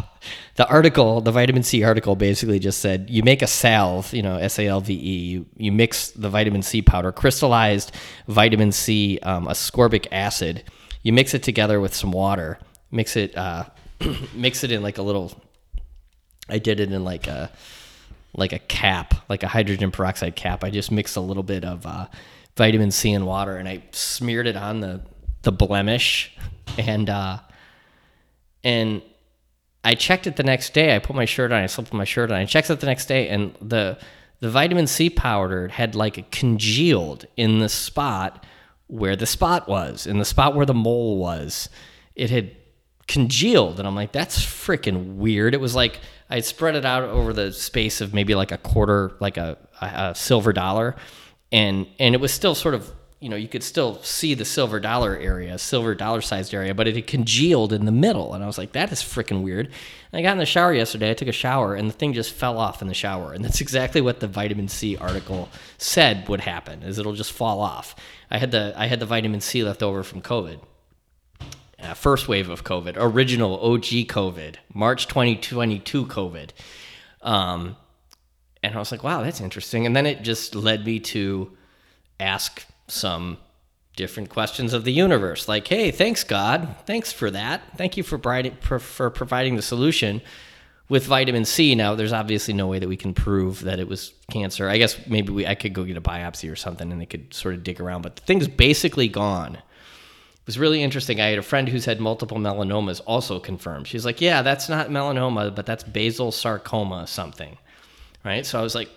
the 0.56 0.66
article, 0.68 1.20
the 1.20 1.32
vitamin 1.32 1.62
C 1.62 1.82
article, 1.82 2.16
basically 2.16 2.58
just 2.58 2.80
said 2.80 3.10
you 3.10 3.22
make 3.22 3.42
a 3.42 3.46
salve, 3.46 4.12
you 4.14 4.22
know, 4.22 4.36
S 4.36 4.58
A 4.58 4.66
L 4.66 4.80
V 4.80 4.94
E. 4.94 5.18
You 5.18 5.46
you 5.56 5.72
mix 5.72 6.10
the 6.10 6.30
vitamin 6.30 6.62
C 6.62 6.82
powder, 6.82 7.12
crystallized 7.12 7.92
vitamin 8.28 8.72
C, 8.72 9.18
um, 9.22 9.46
ascorbic 9.46 10.06
acid. 10.12 10.62
You 11.02 11.12
mix 11.12 11.34
it 11.34 11.42
together 11.42 11.80
with 11.80 11.94
some 11.94 12.12
water. 12.12 12.58
Mix 12.90 13.16
it, 13.16 13.36
uh, 13.36 13.64
mix 14.34 14.64
it 14.64 14.70
in 14.70 14.82
like 14.82 14.98
a 14.98 15.02
little. 15.02 15.32
I 16.48 16.58
did 16.58 16.80
it 16.80 16.92
in 16.92 17.04
like 17.04 17.26
a 17.26 17.50
like 18.36 18.52
a 18.52 18.58
cap, 18.58 19.14
like 19.28 19.42
a 19.42 19.48
hydrogen 19.48 19.90
peroxide 19.90 20.36
cap. 20.36 20.64
I 20.64 20.70
just 20.70 20.90
mixed 20.90 21.16
a 21.16 21.20
little 21.20 21.42
bit 21.42 21.64
of 21.64 21.86
uh, 21.86 22.06
vitamin 22.56 22.90
C 22.90 23.12
and 23.12 23.26
water, 23.26 23.56
and 23.56 23.68
I 23.68 23.82
smeared 23.92 24.46
it 24.46 24.56
on 24.56 24.80
the 24.80 25.02
the 25.44 25.52
blemish, 25.52 26.32
and 26.76 27.08
uh, 27.08 27.38
and 28.62 29.02
I 29.84 29.94
checked 29.94 30.26
it 30.26 30.36
the 30.36 30.42
next 30.42 30.72
day. 30.72 30.96
I 30.96 30.98
put 30.98 31.14
my 31.14 31.26
shirt 31.26 31.52
on. 31.52 31.62
I 31.62 31.66
slipped 31.66 31.92
my 31.92 32.04
shirt 32.04 32.30
on. 32.30 32.38
I 32.38 32.46
checked 32.46 32.70
it 32.70 32.80
the 32.80 32.86
next 32.86 33.06
day, 33.06 33.28
and 33.28 33.54
the 33.60 33.98
the 34.40 34.50
vitamin 34.50 34.86
C 34.86 35.10
powder 35.10 35.68
had 35.68 35.94
like 35.94 36.30
congealed 36.30 37.26
in 37.36 37.60
the 37.60 37.68
spot 37.68 38.44
where 38.86 39.16
the 39.16 39.26
spot 39.26 39.68
was, 39.68 40.06
in 40.06 40.18
the 40.18 40.24
spot 40.24 40.54
where 40.54 40.66
the 40.66 40.74
mole 40.74 41.18
was. 41.18 41.68
It 42.14 42.30
had 42.30 42.56
congealed, 43.06 43.78
and 43.78 43.88
I'm 43.88 43.94
like, 43.94 44.12
that's 44.12 44.38
freaking 44.38 45.16
weird. 45.16 45.54
It 45.54 45.60
was 45.60 45.74
like 45.74 46.00
I 46.30 46.40
spread 46.40 46.74
it 46.74 46.84
out 46.84 47.04
over 47.04 47.32
the 47.32 47.52
space 47.52 48.00
of 48.00 48.14
maybe 48.14 48.34
like 48.34 48.52
a 48.52 48.58
quarter, 48.58 49.12
like 49.20 49.36
a, 49.36 49.58
a, 49.80 49.86
a 49.86 50.14
silver 50.14 50.52
dollar, 50.52 50.96
and 51.52 51.86
and 51.98 52.14
it 52.14 52.20
was 52.20 52.32
still 52.32 52.54
sort 52.54 52.74
of 52.74 52.90
you 53.20 53.28
know 53.28 53.36
you 53.36 53.48
could 53.48 53.62
still 53.62 54.02
see 54.02 54.34
the 54.34 54.44
silver 54.44 54.80
dollar 54.80 55.16
area, 55.16 55.58
silver 55.58 55.94
dollar 55.94 56.20
sized 56.20 56.52
area, 56.54 56.74
but 56.74 56.86
it 56.86 56.94
had 56.94 57.06
congealed 57.06 57.72
in 57.72 57.84
the 57.84 57.92
middle, 57.92 58.34
and 58.34 58.44
I 58.44 58.46
was 58.46 58.58
like, 58.58 58.72
that 58.72 58.92
is 58.92 59.00
freaking 59.00 59.42
weird. 59.42 59.66
And 59.66 60.18
I 60.18 60.22
got 60.22 60.32
in 60.32 60.38
the 60.38 60.46
shower 60.46 60.74
yesterday. 60.74 61.10
I 61.10 61.14
took 61.14 61.28
a 61.28 61.32
shower, 61.32 61.74
and 61.74 61.88
the 61.88 61.94
thing 61.94 62.12
just 62.12 62.32
fell 62.32 62.58
off 62.58 62.82
in 62.82 62.88
the 62.88 62.94
shower, 62.94 63.32
and 63.32 63.44
that's 63.44 63.60
exactly 63.62 64.00
what 64.00 64.20
the 64.20 64.28
vitamin 64.28 64.68
C 64.68 64.96
article 64.96 65.48
said 65.78 66.28
would 66.28 66.40
happen: 66.40 66.82
is 66.82 66.98
it'll 66.98 67.14
just 67.14 67.32
fall 67.32 67.60
off. 67.60 67.96
I 68.30 68.38
had 68.38 68.50
the 68.50 68.74
I 68.76 68.86
had 68.86 69.00
the 69.00 69.06
vitamin 69.06 69.40
C 69.40 69.64
left 69.64 69.82
over 69.82 70.02
from 70.02 70.20
COVID 70.20 70.60
uh, 71.84 71.94
first 71.94 72.28
wave 72.28 72.48
of 72.48 72.64
COVID, 72.64 72.94
original 72.96 73.60
OG 73.60 74.08
COVID, 74.08 74.56
March 74.72 75.06
2022 75.06 76.06
COVID. 76.06 76.50
Um, 77.22 77.76
and 78.62 78.74
I 78.74 78.78
was 78.78 78.90
like, 78.90 79.04
wow, 79.04 79.22
that's 79.22 79.40
interesting. 79.40 79.84
And 79.84 79.94
then 79.94 80.06
it 80.06 80.22
just 80.22 80.54
led 80.54 80.86
me 80.86 81.00
to 81.00 81.56
ask 82.18 82.64
some 82.86 83.38
different 83.96 84.28
questions 84.28 84.72
of 84.72 84.84
the 84.84 84.92
universe 84.92 85.46
like, 85.46 85.68
hey, 85.68 85.90
thanks, 85.90 86.24
God. 86.24 86.74
Thanks 86.84 87.12
for 87.12 87.30
that. 87.30 87.62
Thank 87.76 87.96
you 87.96 88.02
for, 88.02 88.18
providing, 88.18 88.56
for 88.56 89.10
providing 89.10 89.56
the 89.56 89.62
solution 89.62 90.20
with 90.88 91.06
vitamin 91.06 91.44
C. 91.44 91.74
Now, 91.74 91.94
there's 91.94 92.12
obviously 92.12 92.54
no 92.54 92.66
way 92.66 92.78
that 92.78 92.88
we 92.88 92.96
can 92.96 93.14
prove 93.14 93.62
that 93.62 93.78
it 93.78 93.88
was 93.88 94.12
cancer. 94.30 94.68
I 94.68 94.78
guess 94.78 94.98
maybe 95.06 95.32
we, 95.32 95.46
I 95.46 95.54
could 95.54 95.72
go 95.72 95.84
get 95.84 95.96
a 95.96 96.00
biopsy 96.00 96.50
or 96.50 96.56
something 96.56 96.92
and 96.92 97.00
they 97.00 97.06
could 97.06 97.32
sort 97.32 97.54
of 97.54 97.62
dig 97.62 97.80
around, 97.80 98.02
but 98.02 98.16
the 98.16 98.22
thing's 98.22 98.48
basically 98.48 99.08
gone 99.08 99.54
It 99.54 99.62
was 100.46 100.58
really 100.58 100.82
interesting. 100.82 101.20
I 101.20 101.28
had 101.28 101.38
a 101.38 101.42
friend 101.42 101.70
who's 101.70 101.86
had 101.86 102.00
multiple 102.00 102.36
melanomas 102.36 103.00
also 103.06 103.40
confirmed. 103.40 103.86
She's 103.86 104.04
like, 104.04 104.20
yeah, 104.20 104.42
that's 104.42 104.68
not 104.68 104.90
melanoma, 104.90 105.54
but 105.54 105.64
that's 105.64 105.84
basal 105.84 106.32
sarcoma 106.32 107.06
something. 107.06 107.56
Right? 108.24 108.44
So 108.44 108.58
I 108.58 108.62
was 108.62 108.74
like, 108.74 108.90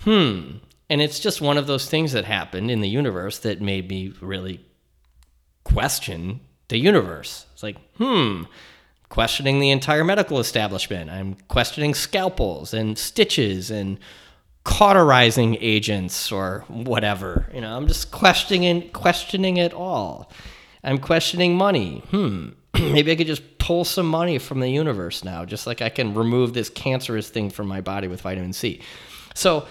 hmm. 0.00 0.58
And 0.90 1.00
it's 1.00 1.18
just 1.18 1.40
one 1.40 1.56
of 1.56 1.66
those 1.66 1.88
things 1.88 2.12
that 2.12 2.24
happened 2.24 2.70
in 2.70 2.80
the 2.80 2.88
universe 2.88 3.38
that 3.38 3.60
made 3.60 3.88
me 3.88 4.12
really 4.20 4.60
question 5.64 6.40
the 6.68 6.78
universe. 6.78 7.46
It's 7.52 7.62
like, 7.62 7.76
hmm, 7.96 8.44
questioning 9.08 9.60
the 9.60 9.70
entire 9.70 10.04
medical 10.04 10.38
establishment. 10.38 11.10
I'm 11.10 11.36
questioning 11.48 11.94
scalpels 11.94 12.74
and 12.74 12.98
stitches 12.98 13.70
and 13.70 13.98
cauterizing 14.64 15.56
agents 15.60 16.32
or 16.32 16.64
whatever. 16.68 17.48
You 17.54 17.60
know, 17.60 17.76
I'm 17.76 17.86
just 17.86 18.10
questioning 18.10 18.90
questioning 18.90 19.56
it 19.58 19.72
all. 19.72 20.32
I'm 20.82 20.98
questioning 20.98 21.56
money. 21.56 22.02
Hmm. 22.10 22.48
Maybe 22.74 23.12
I 23.12 23.16
could 23.16 23.26
just 23.26 23.58
pull 23.58 23.84
some 23.84 24.06
money 24.06 24.38
from 24.38 24.60
the 24.60 24.68
universe 24.68 25.22
now, 25.24 25.44
just 25.44 25.66
like 25.66 25.80
I 25.80 25.88
can 25.88 26.12
remove 26.14 26.52
this 26.52 26.68
cancerous 26.68 27.30
thing 27.30 27.50
from 27.50 27.68
my 27.68 27.80
body 27.80 28.08
with 28.08 28.20
vitamin 28.20 28.52
C. 28.52 28.80
So, 29.34 29.66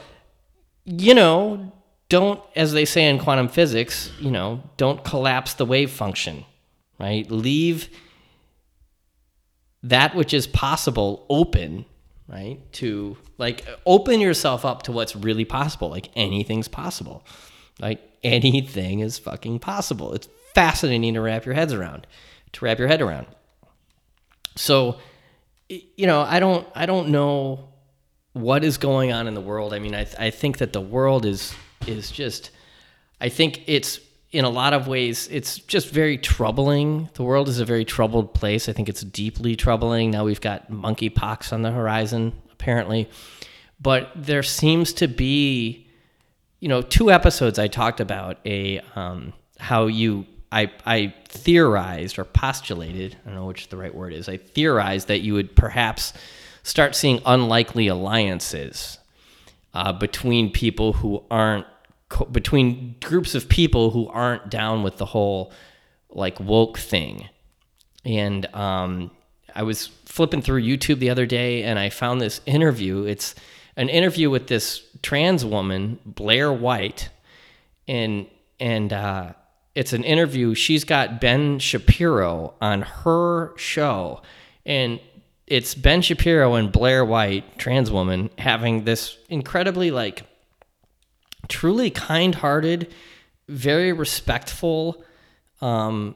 you 0.85 1.13
know, 1.13 1.71
don't, 2.09 2.41
as 2.55 2.73
they 2.73 2.85
say 2.85 3.09
in 3.09 3.19
quantum 3.19 3.47
physics, 3.47 4.11
you 4.19 4.31
know, 4.31 4.61
don't 4.77 5.03
collapse 5.03 5.53
the 5.53 5.65
wave 5.65 5.91
function, 5.91 6.45
right? 6.99 7.29
Leave 7.31 7.89
that 9.83 10.15
which 10.15 10.33
is 10.33 10.47
possible 10.47 11.25
open, 11.29 11.85
right? 12.27 12.59
To 12.73 13.17
like 13.37 13.65
open 13.85 14.19
yourself 14.19 14.65
up 14.65 14.83
to 14.83 14.91
what's 14.91 15.15
really 15.15 15.45
possible. 15.45 15.89
Like 15.89 16.09
anything's 16.15 16.67
possible. 16.67 17.25
Like 17.79 18.01
anything 18.23 18.99
is 18.99 19.17
fucking 19.17 19.59
possible. 19.59 20.13
It's 20.13 20.27
fascinating 20.53 21.15
to 21.15 21.21
wrap 21.21 21.45
your 21.45 21.55
heads 21.55 21.73
around, 21.73 22.07
to 22.53 22.65
wrap 22.65 22.79
your 22.79 22.87
head 22.87 23.01
around. 23.01 23.27
So, 24.55 24.99
you 25.69 26.05
know, 26.05 26.21
I 26.21 26.39
don't, 26.39 26.67
I 26.75 26.85
don't 26.85 27.09
know 27.09 27.72
what 28.33 28.63
is 28.63 28.77
going 28.77 29.11
on 29.11 29.27
in 29.27 29.33
the 29.33 29.41
world. 29.41 29.73
I 29.73 29.79
mean, 29.79 29.95
I, 29.95 30.07
I 30.19 30.29
think 30.29 30.57
that 30.57 30.73
the 30.73 30.81
world 30.81 31.25
is, 31.25 31.53
is 31.87 32.11
just, 32.11 32.51
I 33.21 33.29
think 33.29 33.63
it's 33.67 33.99
in 34.31 34.45
a 34.45 34.49
lot 34.49 34.73
of 34.73 34.87
ways, 34.87 35.27
it's 35.31 35.59
just 35.59 35.89
very 35.89 36.17
troubling. 36.17 37.07
The 37.13 37.23
world 37.23 37.47
is 37.47 37.59
a 37.59 37.65
very 37.65 37.85
troubled 37.85 38.33
place. 38.33 38.67
I 38.67 38.73
think 38.73 38.89
it's 38.89 39.01
deeply 39.01 39.55
troubling. 39.55 40.09
Now 40.09 40.25
we've 40.25 40.41
got 40.41 40.71
monkeypox 40.71 41.53
on 41.53 41.61
the 41.61 41.69
horizon, 41.69 42.33
apparently. 42.51 43.07
But 43.79 44.11
there 44.15 44.41
seems 44.41 44.91
to 44.93 45.07
be, 45.07 45.87
you 46.59 46.67
know, 46.67 46.81
two 46.81 47.11
episodes 47.11 47.59
I 47.59 47.67
talked 47.67 47.99
about 47.99 48.39
a 48.45 48.79
um, 48.95 49.33
how 49.59 49.85
you 49.85 50.25
I 50.51 50.71
I 50.85 51.13
theorized 51.27 52.17
or 52.17 52.23
postulated. 52.23 53.15
I 53.23 53.29
don't 53.29 53.35
know 53.35 53.45
which 53.45 53.69
the 53.69 53.77
right 53.77 53.93
word 53.93 54.13
is. 54.13 54.27
I 54.27 54.37
theorized 54.37 55.09
that 55.09 55.19
you 55.19 55.33
would 55.35 55.55
perhaps 55.55 56.13
start 56.63 56.95
seeing 56.95 57.21
unlikely 57.25 57.87
alliances 57.87 58.97
uh, 59.73 59.93
between 59.93 60.51
people 60.51 60.93
who 60.93 61.23
aren't 61.29 61.65
co- 62.09 62.25
between 62.25 62.95
groups 63.01 63.35
of 63.35 63.47
people 63.49 63.91
who 63.91 64.07
aren't 64.07 64.49
down 64.49 64.83
with 64.83 64.97
the 64.97 65.05
whole 65.05 65.51
like 66.09 66.39
woke 66.39 66.77
thing 66.77 67.27
and 68.05 68.53
um, 68.53 69.11
I 69.55 69.63
was 69.63 69.87
flipping 70.05 70.41
through 70.41 70.61
YouTube 70.61 70.99
the 70.99 71.09
other 71.09 71.25
day 71.25 71.63
and 71.63 71.79
I 71.79 71.89
found 71.89 72.21
this 72.21 72.41
interview. 72.45 73.03
It's 73.03 73.35
an 73.75 73.89
interview 73.89 74.29
with 74.29 74.47
this 74.47 74.83
trans 75.01 75.45
woman, 75.45 75.99
Blair 76.05 76.51
White, 76.51 77.09
and 77.87 78.27
and 78.59 78.93
uh, 78.93 79.33
it's 79.75 79.93
an 79.93 80.03
interview. 80.03 80.53
She's 80.53 80.83
got 80.83 81.19
Ben 81.19 81.59
Shapiro 81.59 82.53
on 82.61 82.81
her 82.81 83.57
show, 83.57 84.21
and 84.65 84.99
it's 85.47 85.75
Ben 85.75 86.01
Shapiro 86.01 86.55
and 86.55 86.71
Blair 86.71 87.03
White, 87.03 87.57
trans 87.57 87.91
woman, 87.91 88.29
having 88.37 88.85
this 88.85 89.17
incredibly 89.29 89.91
like 89.91 90.23
truly 91.47 91.89
kind-hearted, 91.89 92.93
very 93.47 93.93
respectful. 93.93 95.03
Um, 95.61 96.15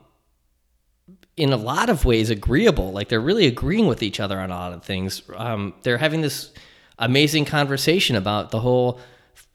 in 1.38 1.54
a 1.54 1.58
lot 1.58 1.90
of 1.90 2.04
ways 2.04 2.32
agreeable. 2.32 2.92
Like 2.92 3.10
they're 3.10 3.22
really 3.22 3.46
agreeing 3.46 3.88
with 3.88 4.02
each 4.02 4.20
other 4.20 4.40
on 4.40 4.50
a 4.50 4.56
lot 4.56 4.74
of 4.74 4.84
things. 4.84 5.22
Um, 5.36 5.76
they're 5.84 6.00
having 6.00 6.22
this 6.22 6.52
amazing 6.98 7.46
conversation 7.46 8.16
about 8.16 8.50
the 8.50 8.60
whole 8.60 9.00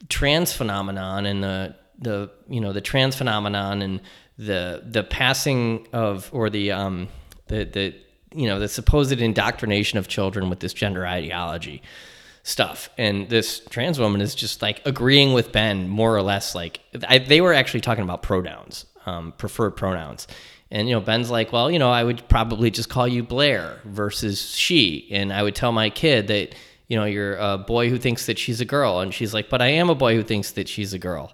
trans 0.09 0.53
phenomenon 0.53 1.25
and 1.25 1.43
the 1.43 1.75
the 1.99 2.31
you 2.49 2.59
know 2.59 2.73
the 2.73 2.81
trans 2.81 3.15
phenomenon 3.15 3.81
and 3.81 4.01
the 4.37 4.81
the 4.85 5.03
passing 5.03 5.87
of 5.93 6.29
or 6.33 6.49
the 6.49 6.71
um 6.71 7.07
the 7.47 7.65
the 7.65 7.93
you 8.35 8.47
know 8.47 8.59
the 8.59 8.67
supposed 8.67 9.19
indoctrination 9.19 9.99
of 9.99 10.07
children 10.07 10.49
with 10.49 10.59
this 10.59 10.73
gender 10.73 11.05
ideology 11.05 11.81
stuff. 12.43 12.89
And 12.97 13.29
this 13.29 13.61
trans 13.69 13.99
woman 13.99 14.21
is 14.21 14.35
just 14.35 14.61
like 14.61 14.81
agreeing 14.85 15.33
with 15.33 15.51
ben 15.51 15.87
more 15.87 16.15
or 16.15 16.21
less 16.21 16.53
like 16.53 16.81
I, 17.07 17.17
they 17.17 17.41
were 17.41 17.53
actually 17.53 17.81
talking 17.81 18.03
about 18.03 18.21
pronouns 18.21 18.85
um, 19.05 19.33
preferred 19.37 19.71
pronouns. 19.71 20.27
And 20.69 20.89
you 20.89 20.95
know 20.95 21.01
ben's 21.01 21.29
like 21.29 21.53
well 21.53 21.71
you 21.71 21.79
know 21.79 21.91
i 21.91 22.03
would 22.03 22.27
probably 22.27 22.69
just 22.71 22.89
call 22.89 23.07
you 23.07 23.23
blair 23.23 23.79
versus 23.85 24.41
she. 24.55 25.07
And 25.11 25.31
i 25.31 25.41
would 25.41 25.55
tell 25.55 25.71
my 25.71 25.89
kid 25.89 26.27
that 26.27 26.55
you 26.87 26.97
know 26.97 27.05
you're 27.05 27.37
a 27.37 27.57
boy 27.57 27.89
who 27.89 27.97
thinks 27.97 28.25
that 28.25 28.37
she's 28.37 28.59
a 28.59 28.65
girl. 28.65 28.99
And 28.99 29.13
she's 29.13 29.33
like 29.33 29.49
but 29.49 29.61
i 29.61 29.67
am 29.67 29.89
a 29.89 29.95
boy 29.95 30.15
who 30.15 30.23
thinks 30.23 30.51
that 30.51 30.67
she's 30.67 30.93
a 30.93 30.99
girl. 30.99 31.33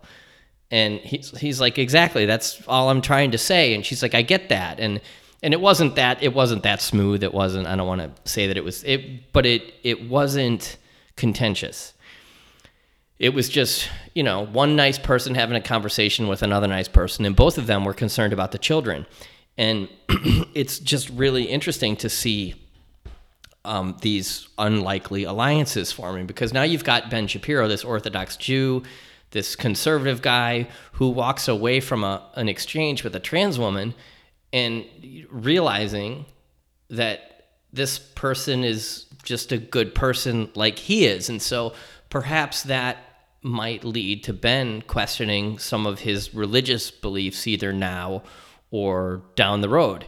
And 0.71 0.99
he's, 0.99 1.35
he's 1.39 1.59
like 1.59 1.79
exactly. 1.79 2.27
That's 2.27 2.61
all 2.67 2.89
i'm 2.89 3.01
trying 3.01 3.31
to 3.31 3.39
say. 3.39 3.73
And 3.73 3.83
she's 3.83 4.03
like 4.03 4.13
i 4.13 4.21
get 4.21 4.49
that. 4.49 4.79
And 4.79 5.01
and 5.41 5.53
it 5.53 5.61
wasn't 5.61 5.95
that 5.95 6.21
it 6.21 6.33
wasn't 6.33 6.63
that 6.63 6.81
smooth. 6.81 7.23
It 7.23 7.33
wasn't 7.33 7.67
i 7.67 7.75
don't 7.75 7.87
want 7.87 8.01
to 8.01 8.29
say 8.29 8.47
that 8.47 8.57
it 8.57 8.63
was 8.63 8.83
it 8.83 9.31
but 9.31 9.45
it 9.45 9.73
it 9.83 10.09
wasn't 10.09 10.77
contentious. 11.15 11.93
It 13.17 13.33
was 13.33 13.49
just 13.49 13.89
you 14.13 14.23
know 14.23 14.45
one 14.45 14.75
nice 14.75 14.99
person 14.99 15.35
having 15.35 15.55
a 15.55 15.61
conversation 15.61 16.27
with 16.27 16.41
another 16.41 16.67
nice 16.67 16.87
person 16.87 17.25
and 17.25 17.35
both 17.35 17.57
of 17.57 17.67
them 17.67 17.85
were 17.85 17.93
concerned 17.93 18.33
about 18.33 18.51
the 18.51 18.57
children. 18.57 19.05
And 19.57 19.89
it's 20.53 20.79
just 20.79 21.09
really 21.09 21.43
interesting 21.43 21.97
to 21.97 22.09
see 22.09 22.55
um, 23.65 23.97
these 24.01 24.47
unlikely 24.57 25.25
alliances 25.25 25.91
forming 25.91 26.25
because 26.25 26.53
now 26.53 26.63
you've 26.63 26.85
got 26.85 27.09
Ben 27.09 27.27
Shapiro, 27.27 27.67
this 27.67 27.83
Orthodox 27.83 28.37
Jew, 28.37 28.83
this 29.31 29.55
conservative 29.55 30.21
guy 30.21 30.67
who 30.93 31.09
walks 31.09 31.47
away 31.47 31.79
from 31.79 32.03
a, 32.03 32.25
an 32.35 32.49
exchange 32.49 33.03
with 33.03 33.15
a 33.15 33.19
trans 33.19 33.59
woman 33.59 33.93
and 34.51 34.85
realizing 35.29 36.25
that 36.89 37.47
this 37.71 37.99
person 37.99 38.63
is 38.63 39.05
just 39.23 39.51
a 39.51 39.57
good 39.57 39.93
person 39.93 40.49
like 40.55 40.79
he 40.79 41.05
is. 41.05 41.29
And 41.29 41.41
so 41.41 41.73
perhaps 42.09 42.63
that 42.63 42.97
might 43.41 43.83
lead 43.83 44.23
to 44.23 44.33
Ben 44.33 44.81
questioning 44.81 45.59
some 45.59 45.85
of 45.85 45.99
his 45.99 46.33
religious 46.33 46.91
beliefs 46.91 47.47
either 47.47 47.71
now 47.71 48.23
or 48.71 49.21
down 49.35 49.61
the 49.61 49.69
road 49.69 50.05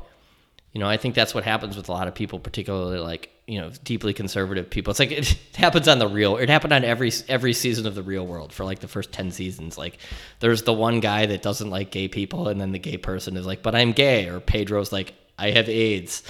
you 0.74 0.80
know 0.80 0.88
i 0.88 0.98
think 0.98 1.16
that's 1.16 1.34
what 1.34 1.44
happens 1.44 1.75
with 1.75 1.90
a 1.90 1.92
lot 1.92 2.08
of 2.08 2.16
people 2.16 2.40
particularly 2.40 3.00
like 3.00 3.32
you 3.51 3.60
know 3.60 3.70
deeply 3.84 4.13
conservative 4.13 4.70
people. 4.70 4.92
It's 4.92 5.00
like 5.00 5.12
it 5.12 5.38
happens 5.56 5.90
on 5.90 6.00
the 6.00 6.08
real 6.08 6.38
it 6.38 6.48
happened 6.48 6.72
on 6.72 6.86
every 6.86 7.12
every 7.28 7.51
season 7.51 7.86
of 7.86 7.96
the 7.96 8.01
real 8.01 8.25
world 8.25 8.54
for 8.54 8.63
like 8.63 8.80
the 8.80 8.88
first 8.88 9.12
10 9.12 9.32
seasons. 9.32 9.78
Like 9.78 9.98
there's 10.40 10.63
the 10.63 10.72
one 10.74 11.01
guy 11.01 11.25
that 11.25 11.42
doesn't 11.42 11.70
like 11.70 11.92
gay 11.92 12.08
people 12.08 12.48
and 12.48 12.62
then 12.62 12.72
the 12.72 12.80
gay 12.80 12.96
person 12.96 13.36
is 13.36 13.46
like 13.46 13.62
but 13.62 13.75
i'm 13.75 13.92
gay 13.92 14.30
or 14.30 14.40
pedro's 14.40 14.94
like 14.94 15.13
i 15.38 15.51
have 15.51 15.68
aids. 15.68 16.24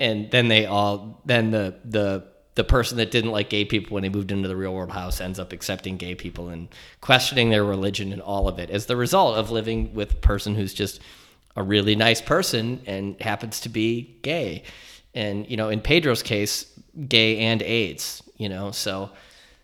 And 0.00 0.28
then 0.30 0.48
they 0.48 0.66
all 0.66 1.22
then 1.24 1.52
the 1.52 1.76
the 1.84 2.26
the 2.56 2.64
person 2.64 2.96
that 2.96 3.12
didn't 3.12 3.30
like 3.30 3.48
gay 3.48 3.64
people 3.64 3.94
when 3.94 4.02
they 4.02 4.08
moved 4.08 4.32
into 4.32 4.48
the 4.48 4.56
real 4.56 4.74
world 4.74 4.90
house 4.90 5.20
ends 5.20 5.38
up 5.38 5.52
accepting 5.52 5.98
gay 5.98 6.16
people 6.16 6.48
and 6.48 6.68
questioning 7.00 7.50
their 7.50 7.64
religion 7.64 8.12
and 8.12 8.22
all 8.22 8.48
of 8.48 8.58
it 8.58 8.70
as 8.70 8.86
the 8.86 8.96
result 8.96 9.36
of 9.36 9.52
living 9.52 9.94
with 9.94 10.12
a 10.12 10.16
person 10.16 10.54
who's 10.56 10.74
just 10.74 11.00
a 11.56 11.62
really 11.62 11.96
nice 11.96 12.20
person 12.20 12.82
and 12.86 13.20
happens 13.20 13.60
to 13.60 13.68
be 13.68 14.18
gay. 14.22 14.62
And, 15.14 15.48
you 15.50 15.56
know, 15.56 15.70
in 15.70 15.80
Pedro's 15.80 16.22
case, 16.22 16.66
gay 17.08 17.38
and 17.38 17.62
AIDS, 17.62 18.22
you 18.36 18.48
know, 18.48 18.70
so 18.70 19.10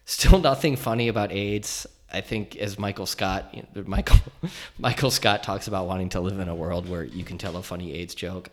still 0.07 0.39
nothing 0.41 0.77
funny 0.77 1.09
about 1.09 1.31
AIDS. 1.31 1.87
I 2.11 2.23
think 2.23 2.57
as 2.57 2.79
Michael 2.79 3.07
Scott, 3.07 3.55
Michael, 3.87 4.19
Michael 4.79 5.11
Scott 5.11 5.43
talks 5.43 5.69
about 5.69 5.87
wanting 5.87 6.09
to 6.11 6.21
live 6.21 6.39
in 6.41 6.49
a 6.49 6.55
world 6.55 6.89
where 6.89 7.05
you 7.05 7.25
can 7.25 7.39
tell 7.39 7.57
a 7.57 7.63
funny 7.63 7.93
AIDS 7.95 8.15
joke. 8.15 8.51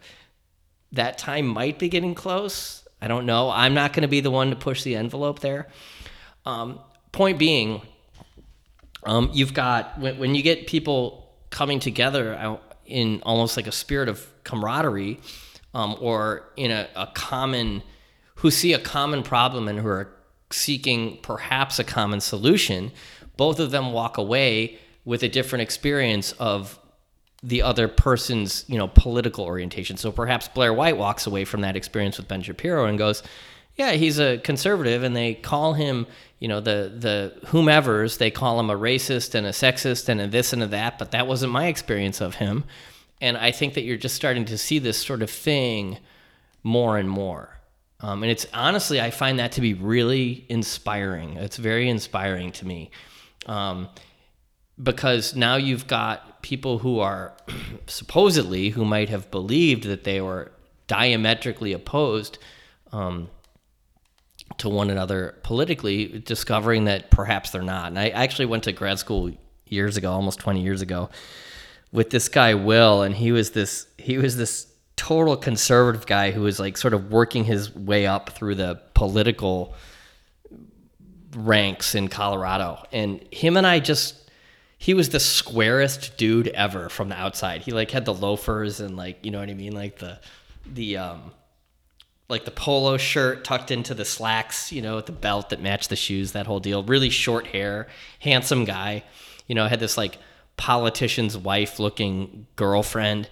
That 0.91 1.17
time 1.17 1.46
might 1.46 1.79
be 1.79 1.88
getting 1.88 2.15
close. 2.15 2.88
I 3.01 3.08
don't 3.08 3.25
know. 3.25 3.50
I'm 3.50 3.74
not 3.74 3.93
going 3.93 4.01
to 4.01 4.10
be 4.10 4.19
the 4.19 4.31
one 4.31 4.50
to 4.50 4.55
push 4.55 4.84
the 4.84 4.96
envelope 4.96 5.39
there. 5.39 5.67
Um, 6.46 6.79
point 7.12 7.38
being, 7.38 7.81
um, 9.03 9.29
you've 9.34 9.53
got 9.53 9.98
when, 10.00 10.17
when 10.17 10.36
you 10.36 10.41
get 10.41 10.67
people 10.67 11.29
coming 11.50 11.79
together 11.79 12.34
out 12.36 12.68
in 12.89 13.22
almost 13.24 13.58
like 13.58 13.67
a 13.67 13.72
spirit 13.72 14.10
of 14.10 14.27
camaraderie 14.43 15.19
um, 15.74 15.96
or 16.00 16.50
in 16.55 16.72
a, 16.72 16.88
a 16.96 17.08
common 17.13 17.84
who 18.36 18.51
see 18.51 18.74
a 18.74 18.79
common 18.79 19.24
problem 19.24 19.67
and 19.67 19.79
who 19.79 19.88
are 19.88 20.10
seeking 20.51 21.17
perhaps 21.22 21.77
a 21.77 21.84
common 21.84 22.19
solution 22.19 22.91
both 23.38 23.60
of 23.62 23.72
them 23.72 23.93
walk 23.93 24.17
away 24.17 24.77
with 25.05 25.24
a 25.24 25.29
different 25.29 25.62
experience 25.62 26.34
of 26.34 26.77
the 27.41 27.62
other 27.62 27.88
person's 27.88 28.65
you 28.67 28.77
know 28.77 28.89
political 28.89 29.46
orientation. 29.46 29.96
So 29.96 30.12
perhaps 30.12 30.50
blair 30.50 30.74
white 30.74 30.98
walks 30.98 31.25
away 31.25 31.46
from 31.46 31.62
that 31.62 31.75
experience 31.77 32.17
with 32.17 32.27
ben 32.27 32.41
shapiro 32.41 32.86
and 32.86 32.98
goes 32.98 33.24
yeah 33.79 33.93
he's 33.93 34.19
a 34.19 34.38
conservative 34.39 35.01
and 35.01 35.15
they 35.15 35.33
call 35.33 35.74
him 35.74 36.05
you 36.38 36.48
know 36.48 36.59
the 36.59 36.93
the 36.95 37.33
whomevers 37.48 38.19
they 38.19 38.29
call 38.29 38.59
him 38.59 38.69
a 38.69 38.77
racist 38.77 39.33
and 39.33 39.48
a 39.48 39.51
sexist 39.51 40.07
and 40.07 40.21
a 40.21 40.27
this 40.27 40.53
and 40.53 40.62
a 40.62 40.67
that 40.67 41.00
but 41.00 41.09
that 41.12 41.25
wasn't 41.25 41.51
my 41.51 41.65
experience 41.65 42.21
of 42.21 42.36
him 42.36 42.63
and 43.19 43.38
i 43.38 43.50
think 43.50 43.74
that 43.74 43.81
you're 43.81 43.98
just 43.98 44.15
starting 44.15 44.45
to 44.45 44.57
see 44.57 44.77
this 44.77 44.98
sort 44.98 45.24
of 45.24 45.31
thing 45.31 45.98
more 46.63 46.98
and 46.98 47.09
more 47.09 47.59
Um, 48.01 48.24
and 48.24 48.31
it's 48.31 48.48
honestly, 48.53 49.01
I 49.01 49.12
find 49.12 49.39
that 49.39 49.51
to 49.53 49.62
be 49.62 49.74
really 49.74 50.45
inspiring. 50.48 51.36
It's 51.38 51.57
very 51.57 51.89
inspiring 51.89 52.51
to 52.53 52.65
me. 52.65 52.91
Um, 53.45 53.89
because 54.81 55.36
now 55.36 55.57
you've 55.57 55.88
got 55.88 56.41
people 56.41 56.79
who 56.79 57.00
are 57.00 57.33
supposedly 57.88 58.69
who 58.69 58.86
might 58.86 59.09
have 59.09 59.29
believed 59.31 59.83
that 59.83 60.05
they 60.05 60.21
were 60.21 60.51
diametrically 60.88 61.74
opposed 61.74 62.38
um, 62.93 63.29
to 64.57 64.69
one 64.69 64.89
another 64.89 65.35
politically, 65.43 66.19
discovering 66.19 66.85
that 66.85 67.11
perhaps 67.11 67.51
they're 67.51 67.61
not. 67.61 67.87
And 67.87 67.99
I 67.99 68.09
actually 68.09 68.47
went 68.47 68.63
to 68.63 68.71
grad 68.71 68.99
school 68.99 69.31
years 69.67 69.97
ago, 69.97 70.11
almost 70.11 70.39
20 70.39 70.61
years 70.61 70.81
ago, 70.81 71.09
with 71.91 72.09
this 72.09 72.27
guy 72.29 72.53
Will, 72.53 73.01
and 73.03 73.15
he 73.15 73.31
was 73.31 73.51
this 73.51 73.87
he 73.97 74.17
was 74.17 74.37
this 74.37 74.67
total 74.95 75.37
conservative 75.37 76.05
guy 76.05 76.31
who 76.31 76.41
was 76.41 76.59
like 76.59 76.77
sort 76.77 76.93
of 76.93 77.11
working 77.11 77.45
his 77.45 77.73
way 77.73 78.05
up 78.05 78.31
through 78.31 78.55
the 78.55 78.81
political 78.93 79.73
ranks 81.35 81.95
in 81.95 82.07
Colorado. 82.07 82.83
And 82.91 83.23
him 83.31 83.55
and 83.55 83.65
I 83.65 83.79
just 83.79 84.29
he 84.77 84.93
was 84.93 85.09
the 85.09 85.19
squarest 85.19 86.17
dude 86.17 86.47
ever 86.49 86.89
from 86.89 87.09
the 87.09 87.15
outside. 87.15 87.61
He 87.61 87.71
like 87.71 87.91
had 87.91 88.05
the 88.05 88.13
loafers 88.13 88.79
and 88.79 88.95
like, 88.95 89.25
you 89.25 89.31
know 89.31 89.39
what 89.39 89.49
I 89.49 89.53
mean, 89.53 89.73
like 89.73 89.99
the 89.99 90.19
the 90.65 90.97
um 90.97 91.31
like 92.29 92.45
the 92.45 92.51
polo 92.51 92.98
shirt 92.98 93.43
tucked 93.43 93.71
into 93.71 93.93
the 93.93 94.05
slacks, 94.05 94.71
you 94.71 94.81
know, 94.81 94.95
with 94.95 95.07
the 95.07 95.12
belt 95.12 95.50
that 95.50 95.62
matched 95.62 95.89
the 95.89 95.95
shoes, 95.95 96.31
that 96.33 96.45
whole 96.45 96.59
deal. 96.59 96.83
Really 96.83 97.09
short 97.09 97.48
hair, 97.48 97.88
handsome 98.19 98.65
guy. 98.65 99.03
You 99.48 99.55
know, 99.55 99.67
had 99.67 99.79
this 99.79 99.98
like 99.98 100.19
politician's 100.55 101.36
wife 101.36 101.79
looking 101.79 102.45
girlfriend. 102.55 103.29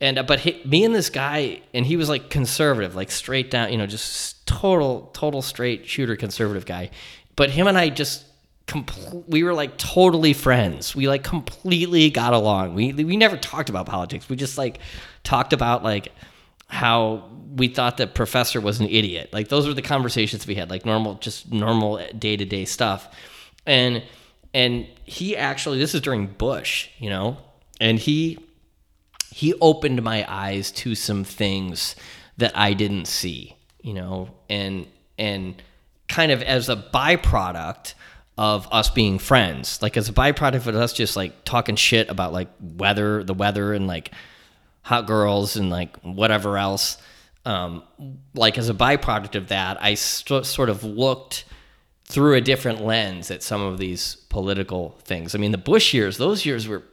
And 0.00 0.18
uh, 0.18 0.22
but 0.22 0.40
he, 0.40 0.62
me 0.66 0.84
and 0.84 0.94
this 0.94 1.08
guy, 1.08 1.62
and 1.72 1.86
he 1.86 1.96
was 1.96 2.10
like 2.10 2.28
conservative, 2.28 2.94
like 2.94 3.10
straight 3.10 3.50
down, 3.50 3.72
you 3.72 3.78
know, 3.78 3.86
just 3.86 4.46
total, 4.46 5.10
total 5.14 5.40
straight 5.40 5.86
shooter 5.86 6.14
conservative 6.14 6.66
guy. 6.66 6.90
But 7.34 7.50
him 7.50 7.66
and 7.66 7.78
I 7.78 7.88
just, 7.88 8.24
compl- 8.66 9.26
we 9.28 9.42
were 9.44 9.54
like 9.54 9.78
totally 9.78 10.34
friends. 10.34 10.94
We 10.94 11.08
like 11.08 11.24
completely 11.24 12.10
got 12.10 12.34
along. 12.34 12.74
We 12.74 12.92
we 12.92 13.16
never 13.16 13.36
talked 13.36 13.70
about 13.70 13.86
politics. 13.86 14.28
We 14.28 14.36
just 14.36 14.58
like 14.58 14.80
talked 15.24 15.52
about 15.52 15.82
like 15.82 16.12
how 16.68 17.30
we 17.54 17.68
thought 17.68 17.96
that 17.98 18.14
professor 18.14 18.60
was 18.60 18.80
an 18.80 18.88
idiot. 18.88 19.30
Like 19.32 19.48
those 19.48 19.66
were 19.66 19.74
the 19.74 19.82
conversations 19.82 20.46
we 20.46 20.54
had, 20.56 20.70
like 20.70 20.84
normal, 20.84 21.14
just 21.14 21.52
normal 21.52 22.04
day 22.18 22.36
to 22.36 22.44
day 22.44 22.64
stuff. 22.64 23.14
And 23.66 24.02
and 24.52 24.86
he 25.04 25.36
actually, 25.36 25.78
this 25.78 25.94
is 25.94 26.00
during 26.00 26.26
Bush, 26.26 26.88
you 26.98 27.10
know, 27.10 27.36
and 27.80 27.98
he 27.98 28.38
he 29.30 29.54
opened 29.60 30.02
my 30.02 30.24
eyes 30.28 30.70
to 30.72 30.94
some 30.94 31.24
things 31.24 31.94
that 32.38 32.56
I 32.56 32.72
didn't 32.72 33.06
see, 33.06 33.56
you 33.80 33.94
know, 33.94 34.30
and 34.48 34.86
and 35.18 35.62
kind 36.08 36.32
of 36.32 36.42
as 36.42 36.68
a 36.68 36.76
byproduct 36.76 37.94
of 38.38 38.68
us 38.70 38.90
being 38.90 39.18
friends, 39.18 39.80
like 39.80 39.96
as 39.96 40.08
a 40.08 40.12
byproduct 40.12 40.66
of 40.66 40.68
us 40.68 40.92
just 40.92 41.16
like 41.16 41.44
talking 41.44 41.76
shit 41.76 42.10
about 42.10 42.32
like 42.32 42.48
weather, 42.60 43.24
the 43.24 43.34
weather, 43.34 43.72
and 43.72 43.86
like 43.86 44.12
hot 44.86 45.04
girls 45.04 45.56
and 45.56 45.68
like 45.68 45.96
whatever 46.02 46.56
else. 46.56 46.96
Um, 47.44 47.82
like 48.34 48.56
as 48.56 48.68
a 48.68 48.74
byproduct 48.74 49.34
of 49.34 49.48
that, 49.48 49.82
I 49.82 49.94
st- 49.94 50.46
sort 50.46 50.70
of 50.70 50.84
looked 50.84 51.44
through 52.04 52.34
a 52.34 52.40
different 52.40 52.80
lens 52.80 53.32
at 53.32 53.42
some 53.42 53.60
of 53.60 53.78
these 53.78 54.14
political 54.28 54.96
things. 55.02 55.34
I 55.34 55.38
mean, 55.38 55.50
the 55.50 55.58
Bush 55.58 55.92
years, 55.92 56.18
those 56.18 56.46
years 56.46 56.68
were 56.68 56.84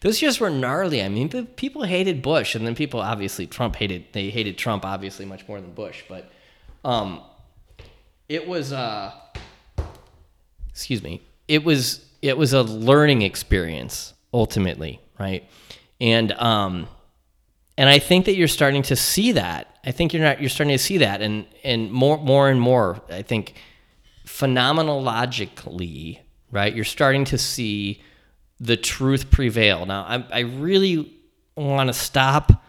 those 0.00 0.22
years 0.22 0.40
were 0.40 0.48
gnarly. 0.48 1.02
I 1.02 1.10
mean, 1.10 1.28
people 1.28 1.82
hated 1.82 2.22
Bush, 2.22 2.54
and 2.54 2.66
then 2.66 2.74
people 2.74 3.00
obviously 3.00 3.46
Trump 3.46 3.76
hated 3.76 4.06
they 4.12 4.30
hated 4.30 4.56
Trump 4.56 4.86
obviously 4.86 5.26
much 5.26 5.46
more 5.46 5.60
than 5.60 5.72
Bush, 5.72 6.04
but 6.08 6.32
um, 6.86 7.20
it 8.30 8.48
was 8.48 8.72
uh, 8.72 9.12
excuse 10.70 11.02
me, 11.02 11.20
it 11.48 11.64
was 11.64 12.02
it 12.22 12.38
was 12.38 12.54
a 12.54 12.62
learning 12.62 13.20
experience 13.20 14.14
ultimately, 14.32 15.00
right? 15.18 15.44
And 16.00 16.32
um, 16.32 16.88
and 17.76 17.88
I 17.88 17.98
think 17.98 18.26
that 18.26 18.34
you're 18.34 18.48
starting 18.48 18.82
to 18.82 18.96
see 18.96 19.32
that. 19.32 19.78
I 19.84 19.90
think 19.90 20.12
you're 20.12 20.22
not 20.22 20.40
you're 20.40 20.50
starting 20.50 20.76
to 20.76 20.82
see 20.82 20.98
that, 20.98 21.22
and 21.22 21.46
and 21.64 21.90
more 21.90 22.18
more 22.18 22.48
and 22.48 22.60
more. 22.60 23.00
I 23.08 23.22
think 23.22 23.54
phenomenologically, 24.26 26.20
right? 26.50 26.74
You're 26.74 26.84
starting 26.84 27.24
to 27.26 27.38
see 27.38 28.02
the 28.60 28.76
truth 28.76 29.30
prevail. 29.30 29.86
Now, 29.86 30.02
I, 30.02 30.24
I 30.32 30.40
really 30.40 31.12
want 31.56 31.88
to 31.88 31.92
stop 31.92 32.64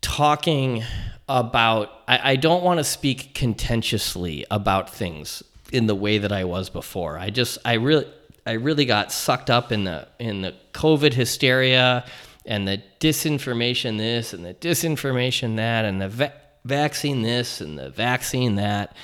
talking 0.00 0.84
about, 1.26 1.90
I, 2.06 2.32
I 2.32 2.36
don't 2.36 2.62
want 2.62 2.78
to 2.78 2.84
speak 2.84 3.34
contentiously 3.34 4.44
about 4.50 4.90
things 4.90 5.42
in 5.72 5.86
the 5.86 5.94
way 5.94 6.18
that 6.18 6.32
I 6.32 6.44
was 6.44 6.68
before. 6.68 7.18
I 7.18 7.30
just, 7.30 7.56
I 7.64 7.74
really, 7.74 8.06
I 8.46 8.52
really 8.52 8.84
got 8.84 9.10
sucked 9.10 9.48
up 9.48 9.72
in 9.72 9.84
the 9.84 10.06
in 10.18 10.42
the 10.42 10.54
COVID 10.74 11.14
hysteria 11.14 12.04
and 12.46 12.68
the 12.68 12.82
disinformation 13.00 13.98
this 13.98 14.32
and 14.32 14.44
the 14.44 14.54
disinformation 14.54 15.56
that 15.56 15.84
and 15.84 16.00
the 16.00 16.08
va- 16.08 16.32
vaccine 16.64 17.22
this 17.22 17.60
and 17.60 17.78
the 17.78 17.90
vaccine 17.90 18.56
that 18.56 18.96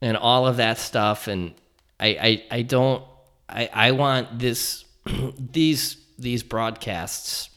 and 0.00 0.16
all 0.16 0.46
of 0.46 0.56
that 0.56 0.78
stuff. 0.78 1.28
And 1.28 1.54
I 2.00 2.08
I, 2.08 2.56
I 2.58 2.62
don't 2.62 3.04
I, 3.48 3.68
I 3.72 3.90
want 3.92 4.38
this 4.38 4.84
these 5.38 5.96
these 6.18 6.42
broadcasts 6.42 7.50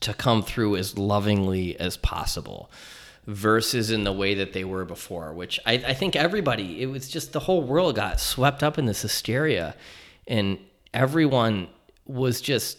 to 0.00 0.14
come 0.14 0.42
through 0.42 0.76
as 0.76 0.96
lovingly 0.96 1.78
as 1.78 1.96
possible 1.96 2.70
versus 3.26 3.90
in 3.90 4.04
the 4.04 4.12
way 4.12 4.34
that 4.34 4.52
they 4.52 4.64
were 4.64 4.84
before, 4.84 5.32
which 5.32 5.60
I, 5.66 5.74
I 5.74 5.94
think 5.94 6.16
everybody, 6.16 6.82
it 6.82 6.86
was 6.86 7.08
just 7.08 7.32
the 7.32 7.40
whole 7.40 7.62
world 7.62 7.96
got 7.96 8.18
swept 8.18 8.62
up 8.62 8.78
in 8.78 8.86
this 8.86 9.02
hysteria. 9.02 9.76
And 10.26 10.58
everyone 10.94 11.68
was 12.06 12.40
just 12.40 12.78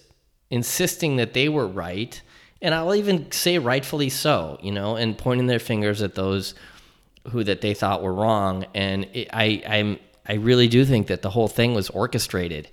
insisting 0.52 1.16
that 1.16 1.34
they 1.34 1.50
were 1.50 1.68
right. 1.68 2.22
And 2.62 2.76
I'll 2.76 2.94
even 2.94 3.32
say 3.32 3.58
rightfully 3.58 4.10
so, 4.10 4.60
you 4.62 4.72
know, 4.72 4.96
and 4.96 5.18
pointing 5.18 5.48
their 5.48 5.58
fingers 5.58 6.04
at 6.04 6.14
those 6.14 6.54
who 7.32 7.44
that 7.44 7.62
they 7.62 7.74
thought 7.74 8.04
were 8.04 8.14
wrong. 8.14 8.66
And 8.76 9.08
it, 9.14 9.30
I, 9.34 9.64
I'm, 9.66 10.00
I 10.28 10.34
really 10.34 10.68
do 10.68 10.86
think 10.86 11.08
that 11.08 11.24
the 11.24 11.32
whole 11.32 11.48
thing 11.48 11.74
was 11.74 11.90
orchestrated. 11.90 12.70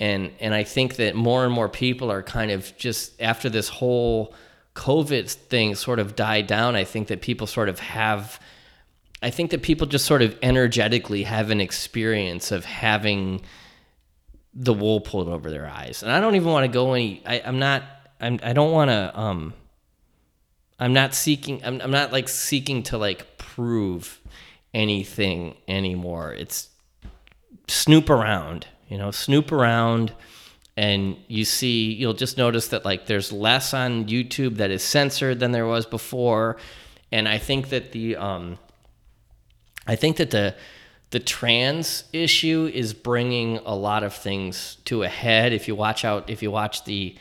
And, 0.00 0.32
and 0.40 0.54
I 0.54 0.64
think 0.64 0.96
that 0.96 1.14
more 1.14 1.44
and 1.44 1.52
more 1.52 1.68
people 1.68 2.10
are 2.10 2.22
kind 2.22 2.50
of 2.50 2.76
just 2.76 3.20
after 3.20 3.48
this 3.48 3.68
whole 3.68 4.34
COVID 4.74 5.28
thing 5.28 5.74
sort 5.74 5.98
of 5.98 6.16
died 6.16 6.46
down, 6.46 6.74
I 6.74 6.84
think 6.84 7.08
that 7.08 7.20
people 7.20 7.46
sort 7.46 7.68
of 7.68 7.78
have, 7.80 8.40
I 9.22 9.30
think 9.30 9.50
that 9.50 9.62
people 9.62 9.86
just 9.86 10.06
sort 10.06 10.22
of 10.22 10.36
energetically 10.42 11.24
have 11.24 11.50
an 11.50 11.60
experience 11.60 12.50
of 12.50 12.64
having 12.64 13.42
the 14.54 14.72
wool 14.72 15.00
pulled 15.00 15.28
over 15.28 15.50
their 15.50 15.68
eyes. 15.68 16.02
And 16.02 16.10
I 16.10 16.20
don't 16.20 16.34
even 16.34 16.48
want 16.48 16.64
to 16.64 16.72
go 16.72 16.92
any, 16.92 17.22
I, 17.26 17.42
I'm 17.44 17.58
not, 17.58 17.82
I'm, 18.20 18.38
I 18.42 18.52
don't 18.52 18.72
want 18.72 18.90
to, 18.90 19.18
um, 19.18 19.54
I'm 20.78 20.92
not 20.92 21.14
seeking, 21.14 21.64
I'm, 21.64 21.80
I'm 21.80 21.90
not 21.90 22.12
like 22.12 22.28
seeking 22.28 22.82
to 22.84 22.98
like 22.98 23.38
prove 23.38 24.20
anything 24.74 25.56
anymore. 25.68 26.32
It's 26.32 26.68
snoop 27.68 28.10
around, 28.10 28.66
you 28.88 28.98
know, 28.98 29.10
snoop 29.10 29.52
around 29.52 30.12
and 30.76 31.16
you 31.28 31.44
see 31.44 31.92
you'll 31.92 32.14
just 32.14 32.38
notice 32.38 32.68
that 32.68 32.84
like 32.84 33.06
there's 33.06 33.32
less 33.32 33.74
on 33.74 34.06
YouTube 34.06 34.56
that 34.56 34.70
is 34.70 34.82
censored 34.82 35.38
than 35.38 35.52
there 35.52 35.66
was 35.66 35.84
before 35.84 36.56
and 37.12 37.28
I 37.28 37.38
think 37.38 37.68
that 37.70 37.92
the 37.92 38.16
um 38.16 38.58
I 39.86 39.96
think 39.96 40.16
that 40.18 40.30
the 40.30 40.54
the 41.10 41.20
trans 41.20 42.04
issue 42.12 42.70
is 42.72 42.94
bringing 42.94 43.58
a 43.58 43.74
lot 43.74 44.02
of 44.02 44.14
things 44.14 44.76
to 44.84 45.02
a 45.02 45.08
head. 45.08 45.52
If 45.52 45.68
you 45.68 45.74
watch 45.74 46.04
out 46.04 46.30
if 46.30 46.42
you 46.42 46.50
watch 46.50 46.84
the 46.84 47.16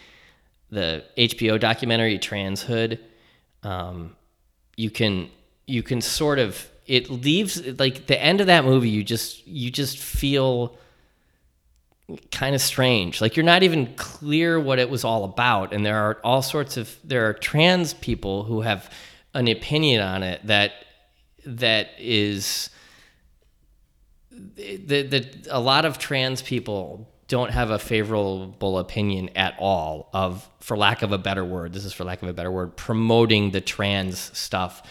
the 0.70 1.04
HBO 1.18 1.60
documentary 1.60 2.20
Transhood 2.20 3.00
um 3.64 4.16
you 4.78 4.92
can 4.92 5.30
you 5.66 5.82
can 5.82 6.02
sort 6.02 6.40
of 6.40 6.70
it 6.86 7.10
leaves 7.10 7.62
like 7.80 8.08
the 8.08 8.22
end 8.22 8.42
of 8.42 8.48
that 8.48 8.64
movie 8.66 8.90
you 8.90 9.04
just 9.04 9.46
you 9.48 9.72
just 9.72 9.98
feel 9.98 10.78
kind 12.32 12.56
of 12.56 12.62
strange. 12.62 13.22
Like 13.22 13.36
you're 13.36 13.46
not 13.46 13.64
even 13.64 13.94
clear 13.96 14.60
what 14.60 14.80
it 14.80 14.90
was 14.90 15.04
all 15.04 15.24
about. 15.24 15.74
And 15.74 15.86
there 15.86 15.98
are 15.98 16.18
all 16.24 16.42
sorts 16.42 16.78
of 16.78 16.98
there 17.04 17.28
are 17.30 17.34
trans 17.34 17.94
people 17.94 18.44
who 18.44 18.62
have 18.62 18.92
an 19.34 19.48
opinion 19.48 20.02
on 20.02 20.24
it 20.24 20.46
that 20.46 20.74
that 21.46 21.90
is 21.98 22.70
that 24.32 25.10
that 25.12 25.48
a 25.50 25.60
lot 25.60 25.86
of 25.86 25.98
trans 25.98 26.42
people 26.42 27.08
don't 27.28 27.52
have 27.52 27.70
a 27.70 27.78
favorable 27.78 28.80
opinion 28.80 29.30
at 29.36 29.56
all 29.60 30.10
of 30.14 30.50
for 30.60 30.76
lack 30.76 31.02
of 31.02 31.12
a 31.12 31.18
better 31.18 31.46
word 31.46 31.74
this 31.74 31.86
is 31.86 31.94
for 31.94 32.04
lack 32.04 32.22
of 32.22 32.28
a 32.28 32.34
better 32.34 32.52
word 32.52 32.76
promoting 32.76 33.52
the 33.52 33.62
trans 33.62 34.36
stuff 34.38 34.84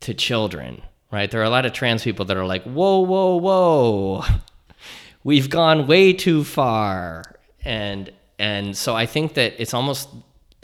to 0.00 0.14
children 0.14 0.82
right? 1.14 1.30
There 1.30 1.40
are 1.40 1.44
a 1.44 1.50
lot 1.50 1.64
of 1.64 1.72
trans 1.72 2.02
people 2.02 2.24
that 2.24 2.36
are 2.36 2.44
like 2.44 2.64
whoa 2.64 3.00
whoa 3.00 3.36
whoa. 3.36 4.24
We've 5.24 5.48
gone 5.48 5.86
way 5.86 6.12
too 6.12 6.42
far. 6.42 7.22
And 7.64 8.12
and 8.38 8.76
so 8.76 8.96
i 8.96 9.06
think 9.06 9.34
that 9.34 9.54
it's 9.58 9.72
almost 9.72 10.08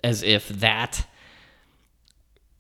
as 0.02 0.22
if 0.22 0.48
that 0.48 1.06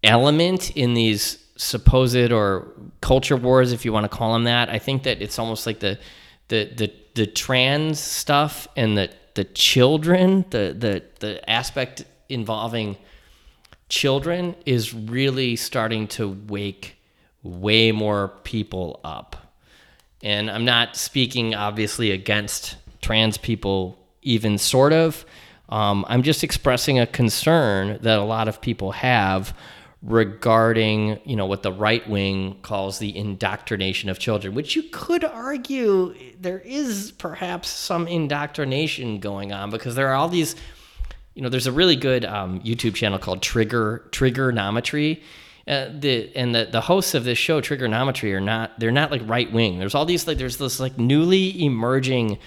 element 0.04 0.70
in 0.76 0.94
these 0.94 1.39
supposed 1.60 2.32
or 2.32 2.68
culture 3.02 3.36
wars, 3.36 3.72
if 3.72 3.84
you 3.84 3.92
want 3.92 4.10
to 4.10 4.16
call 4.16 4.32
them 4.32 4.44
that. 4.44 4.70
I 4.70 4.78
think 4.78 5.02
that 5.02 5.20
it's 5.20 5.38
almost 5.38 5.66
like 5.66 5.80
the 5.80 5.98
the 6.48 6.72
the 6.74 6.92
the 7.14 7.26
trans 7.26 8.00
stuff 8.00 8.66
and 8.76 8.96
the 8.96 9.10
the 9.34 9.44
children, 9.44 10.44
the 10.50 10.74
the 10.76 11.02
the 11.20 11.48
aspect 11.48 12.04
involving 12.28 12.96
children 13.88 14.54
is 14.64 14.94
really 14.94 15.56
starting 15.56 16.08
to 16.08 16.28
wake 16.48 16.96
way 17.42 17.92
more 17.92 18.28
people 18.44 19.00
up. 19.04 19.36
And 20.22 20.50
I'm 20.50 20.64
not 20.64 20.96
speaking 20.96 21.54
obviously 21.54 22.10
against 22.10 22.76
trans 23.02 23.36
people, 23.36 23.98
even 24.22 24.58
sort 24.58 24.92
of. 24.92 25.24
Um, 25.68 26.04
I'm 26.08 26.22
just 26.22 26.42
expressing 26.42 26.98
a 26.98 27.06
concern 27.06 27.98
that 28.02 28.18
a 28.18 28.24
lot 28.24 28.48
of 28.48 28.60
people 28.60 28.92
have 28.92 29.54
regarding, 30.02 31.20
you 31.24 31.36
know, 31.36 31.44
what 31.44 31.62
the 31.62 31.72
right 31.72 32.08
wing 32.08 32.58
calls 32.62 32.98
the 32.98 33.14
indoctrination 33.16 34.08
of 34.08 34.18
children, 34.18 34.54
which 34.54 34.74
you 34.74 34.82
could 34.84 35.24
argue 35.24 36.14
there 36.40 36.60
is 36.60 37.12
perhaps 37.12 37.68
some 37.68 38.08
indoctrination 38.08 39.20
going 39.20 39.52
on 39.52 39.70
because 39.70 39.94
there 39.94 40.08
are 40.08 40.14
all 40.14 40.28
these, 40.28 40.56
you 41.34 41.42
know, 41.42 41.50
there's 41.50 41.66
a 41.66 41.72
really 41.72 41.96
good 41.96 42.24
um, 42.24 42.60
YouTube 42.60 42.94
channel 42.94 43.18
called 43.18 43.42
Trigger 43.42 44.08
Triggernometry. 44.10 45.22
Uh, 45.68 45.90
the 45.92 46.34
and 46.34 46.54
the, 46.54 46.66
the 46.72 46.80
hosts 46.80 47.14
of 47.14 47.24
this 47.24 47.36
show 47.38 47.60
Triggernometry 47.60 48.32
are 48.32 48.40
not 48.40 48.80
they're 48.80 48.90
not 48.90 49.10
like 49.10 49.20
right 49.26 49.52
wing. 49.52 49.78
There's 49.78 49.94
all 49.94 50.06
these 50.06 50.26
like 50.26 50.38
there's 50.38 50.56
this 50.56 50.80
like 50.80 50.96
newly 50.96 51.62
emerging 51.62 52.38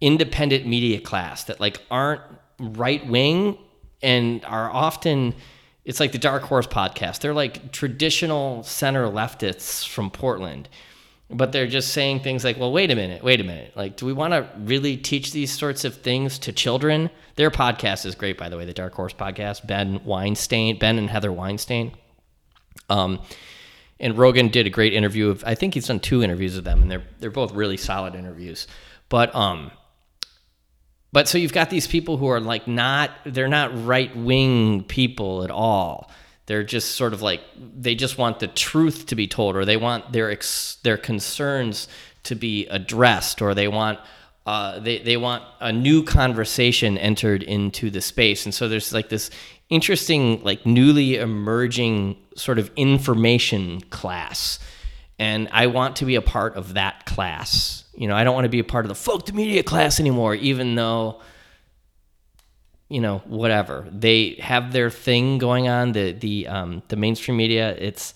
independent 0.00 0.66
media 0.66 1.00
class 1.00 1.44
that 1.44 1.60
like 1.60 1.80
aren't 1.90 2.20
right 2.58 3.06
wing 3.06 3.56
and 4.02 4.44
are 4.44 4.70
often 4.70 5.32
it's 5.84 6.00
like 6.00 6.12
the 6.12 6.18
Dark 6.18 6.42
Horse 6.42 6.66
podcast. 6.66 7.20
They're 7.20 7.34
like 7.34 7.72
traditional 7.72 8.62
center 8.62 9.06
leftists 9.08 9.86
from 9.86 10.10
Portland. 10.10 10.68
But 11.34 11.52
they're 11.52 11.66
just 11.66 11.92
saying 11.92 12.20
things 12.20 12.44
like, 12.44 12.58
well, 12.58 12.72
wait 12.72 12.90
a 12.90 12.94
minute, 12.94 13.24
wait 13.24 13.40
a 13.40 13.44
minute. 13.44 13.72
Like, 13.74 13.96
do 13.96 14.04
we 14.04 14.12
want 14.12 14.34
to 14.34 14.46
really 14.58 14.98
teach 14.98 15.32
these 15.32 15.50
sorts 15.50 15.84
of 15.86 15.96
things 15.96 16.38
to 16.40 16.52
children? 16.52 17.08
Their 17.36 17.50
podcast 17.50 18.04
is 18.04 18.14
great, 18.14 18.36
by 18.36 18.50
the 18.50 18.58
way, 18.58 18.66
the 18.66 18.74
Dark 18.74 18.92
Horse 18.92 19.14
podcast. 19.14 19.66
Ben 19.66 20.04
Weinstein, 20.04 20.78
Ben 20.78 20.98
and 20.98 21.08
Heather 21.08 21.32
Weinstein. 21.32 21.92
Um, 22.90 23.20
and 23.98 24.18
Rogan 24.18 24.48
did 24.48 24.66
a 24.66 24.70
great 24.70 24.92
interview 24.92 25.30
of 25.30 25.42
I 25.46 25.54
think 25.54 25.72
he's 25.72 25.86
done 25.86 26.00
two 26.00 26.22
interviews 26.22 26.58
of 26.58 26.64
them, 26.64 26.82
and 26.82 26.90
they're 26.90 27.04
they're 27.20 27.30
both 27.30 27.52
really 27.52 27.78
solid 27.78 28.14
interviews. 28.14 28.66
But 29.08 29.34
um, 29.34 29.70
but 31.12 31.28
so 31.28 31.38
you've 31.38 31.52
got 31.52 31.68
these 31.70 31.86
people 31.86 32.16
who 32.16 32.26
are 32.26 32.40
like 32.40 32.66
not 32.66 33.10
they're 33.24 33.48
not 33.48 33.86
right 33.86 34.14
wing 34.16 34.82
people 34.84 35.44
at 35.44 35.50
all. 35.50 36.10
They're 36.46 36.64
just 36.64 36.96
sort 36.96 37.12
of 37.12 37.22
like 37.22 37.42
they 37.56 37.94
just 37.94 38.18
want 38.18 38.40
the 38.40 38.48
truth 38.48 39.06
to 39.06 39.14
be 39.14 39.28
told, 39.28 39.54
or 39.56 39.64
they 39.64 39.76
want 39.76 40.12
their 40.12 40.30
ex, 40.30 40.78
their 40.82 40.96
concerns 40.96 41.86
to 42.24 42.34
be 42.34 42.66
addressed, 42.66 43.42
or 43.42 43.54
they 43.54 43.68
want 43.68 44.00
uh, 44.46 44.80
they 44.80 44.98
they 44.98 45.16
want 45.16 45.44
a 45.60 45.70
new 45.70 46.02
conversation 46.02 46.98
entered 46.98 47.42
into 47.42 47.90
the 47.90 48.00
space. 48.00 48.44
And 48.44 48.54
so 48.54 48.68
there's 48.68 48.92
like 48.92 49.08
this 49.08 49.30
interesting, 49.68 50.42
like 50.42 50.66
newly 50.66 51.16
emerging 51.16 52.16
sort 52.36 52.58
of 52.58 52.70
information 52.74 53.80
class, 53.82 54.58
and 55.18 55.48
I 55.52 55.68
want 55.68 55.96
to 55.96 56.06
be 56.06 56.16
a 56.16 56.22
part 56.22 56.56
of 56.56 56.74
that 56.74 57.06
class. 57.06 57.81
You 57.94 58.08
know, 58.08 58.16
I 58.16 58.24
don't 58.24 58.34
want 58.34 58.46
to 58.46 58.50
be 58.50 58.58
a 58.58 58.64
part 58.64 58.84
of 58.84 58.88
the 58.88 58.94
folk 58.94 59.32
media 59.32 59.62
class 59.62 60.00
anymore, 60.00 60.34
even 60.34 60.74
though 60.74 61.20
you 62.88 63.00
know 63.00 63.18
whatever. 63.26 63.86
They 63.90 64.34
have 64.40 64.72
their 64.72 64.90
thing 64.90 65.38
going 65.38 65.68
on 65.68 65.92
the 65.92 66.12
the 66.12 66.48
um, 66.48 66.82
the 66.88 66.96
mainstream 66.96 67.36
media. 67.36 67.74
It's 67.76 68.14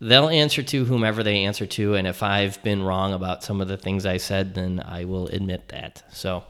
they'll 0.00 0.28
answer 0.28 0.62
to 0.62 0.84
whomever 0.84 1.22
they 1.22 1.44
answer 1.44 1.66
to 1.66 1.94
and 1.96 2.06
if 2.06 2.22
i've 2.22 2.62
been 2.62 2.82
wrong 2.82 3.12
about 3.12 3.42
some 3.42 3.60
of 3.60 3.66
the 3.66 3.76
things 3.76 4.06
i 4.06 4.16
said 4.16 4.54
then 4.54 4.80
i 4.84 5.04
will 5.04 5.26
admit 5.28 5.68
that. 5.68 6.02
So 6.12 6.44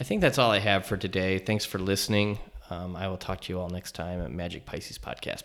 i 0.00 0.04
think 0.04 0.20
that's 0.20 0.38
all 0.38 0.50
i 0.50 0.58
have 0.58 0.86
for 0.86 0.96
today. 0.96 1.38
Thanks 1.38 1.64
for 1.64 1.78
listening. 1.78 2.38
Um, 2.70 2.96
i 2.96 3.08
will 3.08 3.16
talk 3.16 3.40
to 3.42 3.52
you 3.52 3.60
all 3.60 3.68
next 3.68 3.92
time 3.92 4.20
at 4.20 4.30
magic 4.30 4.64
pisces 4.64 4.98
podcast 4.98 5.42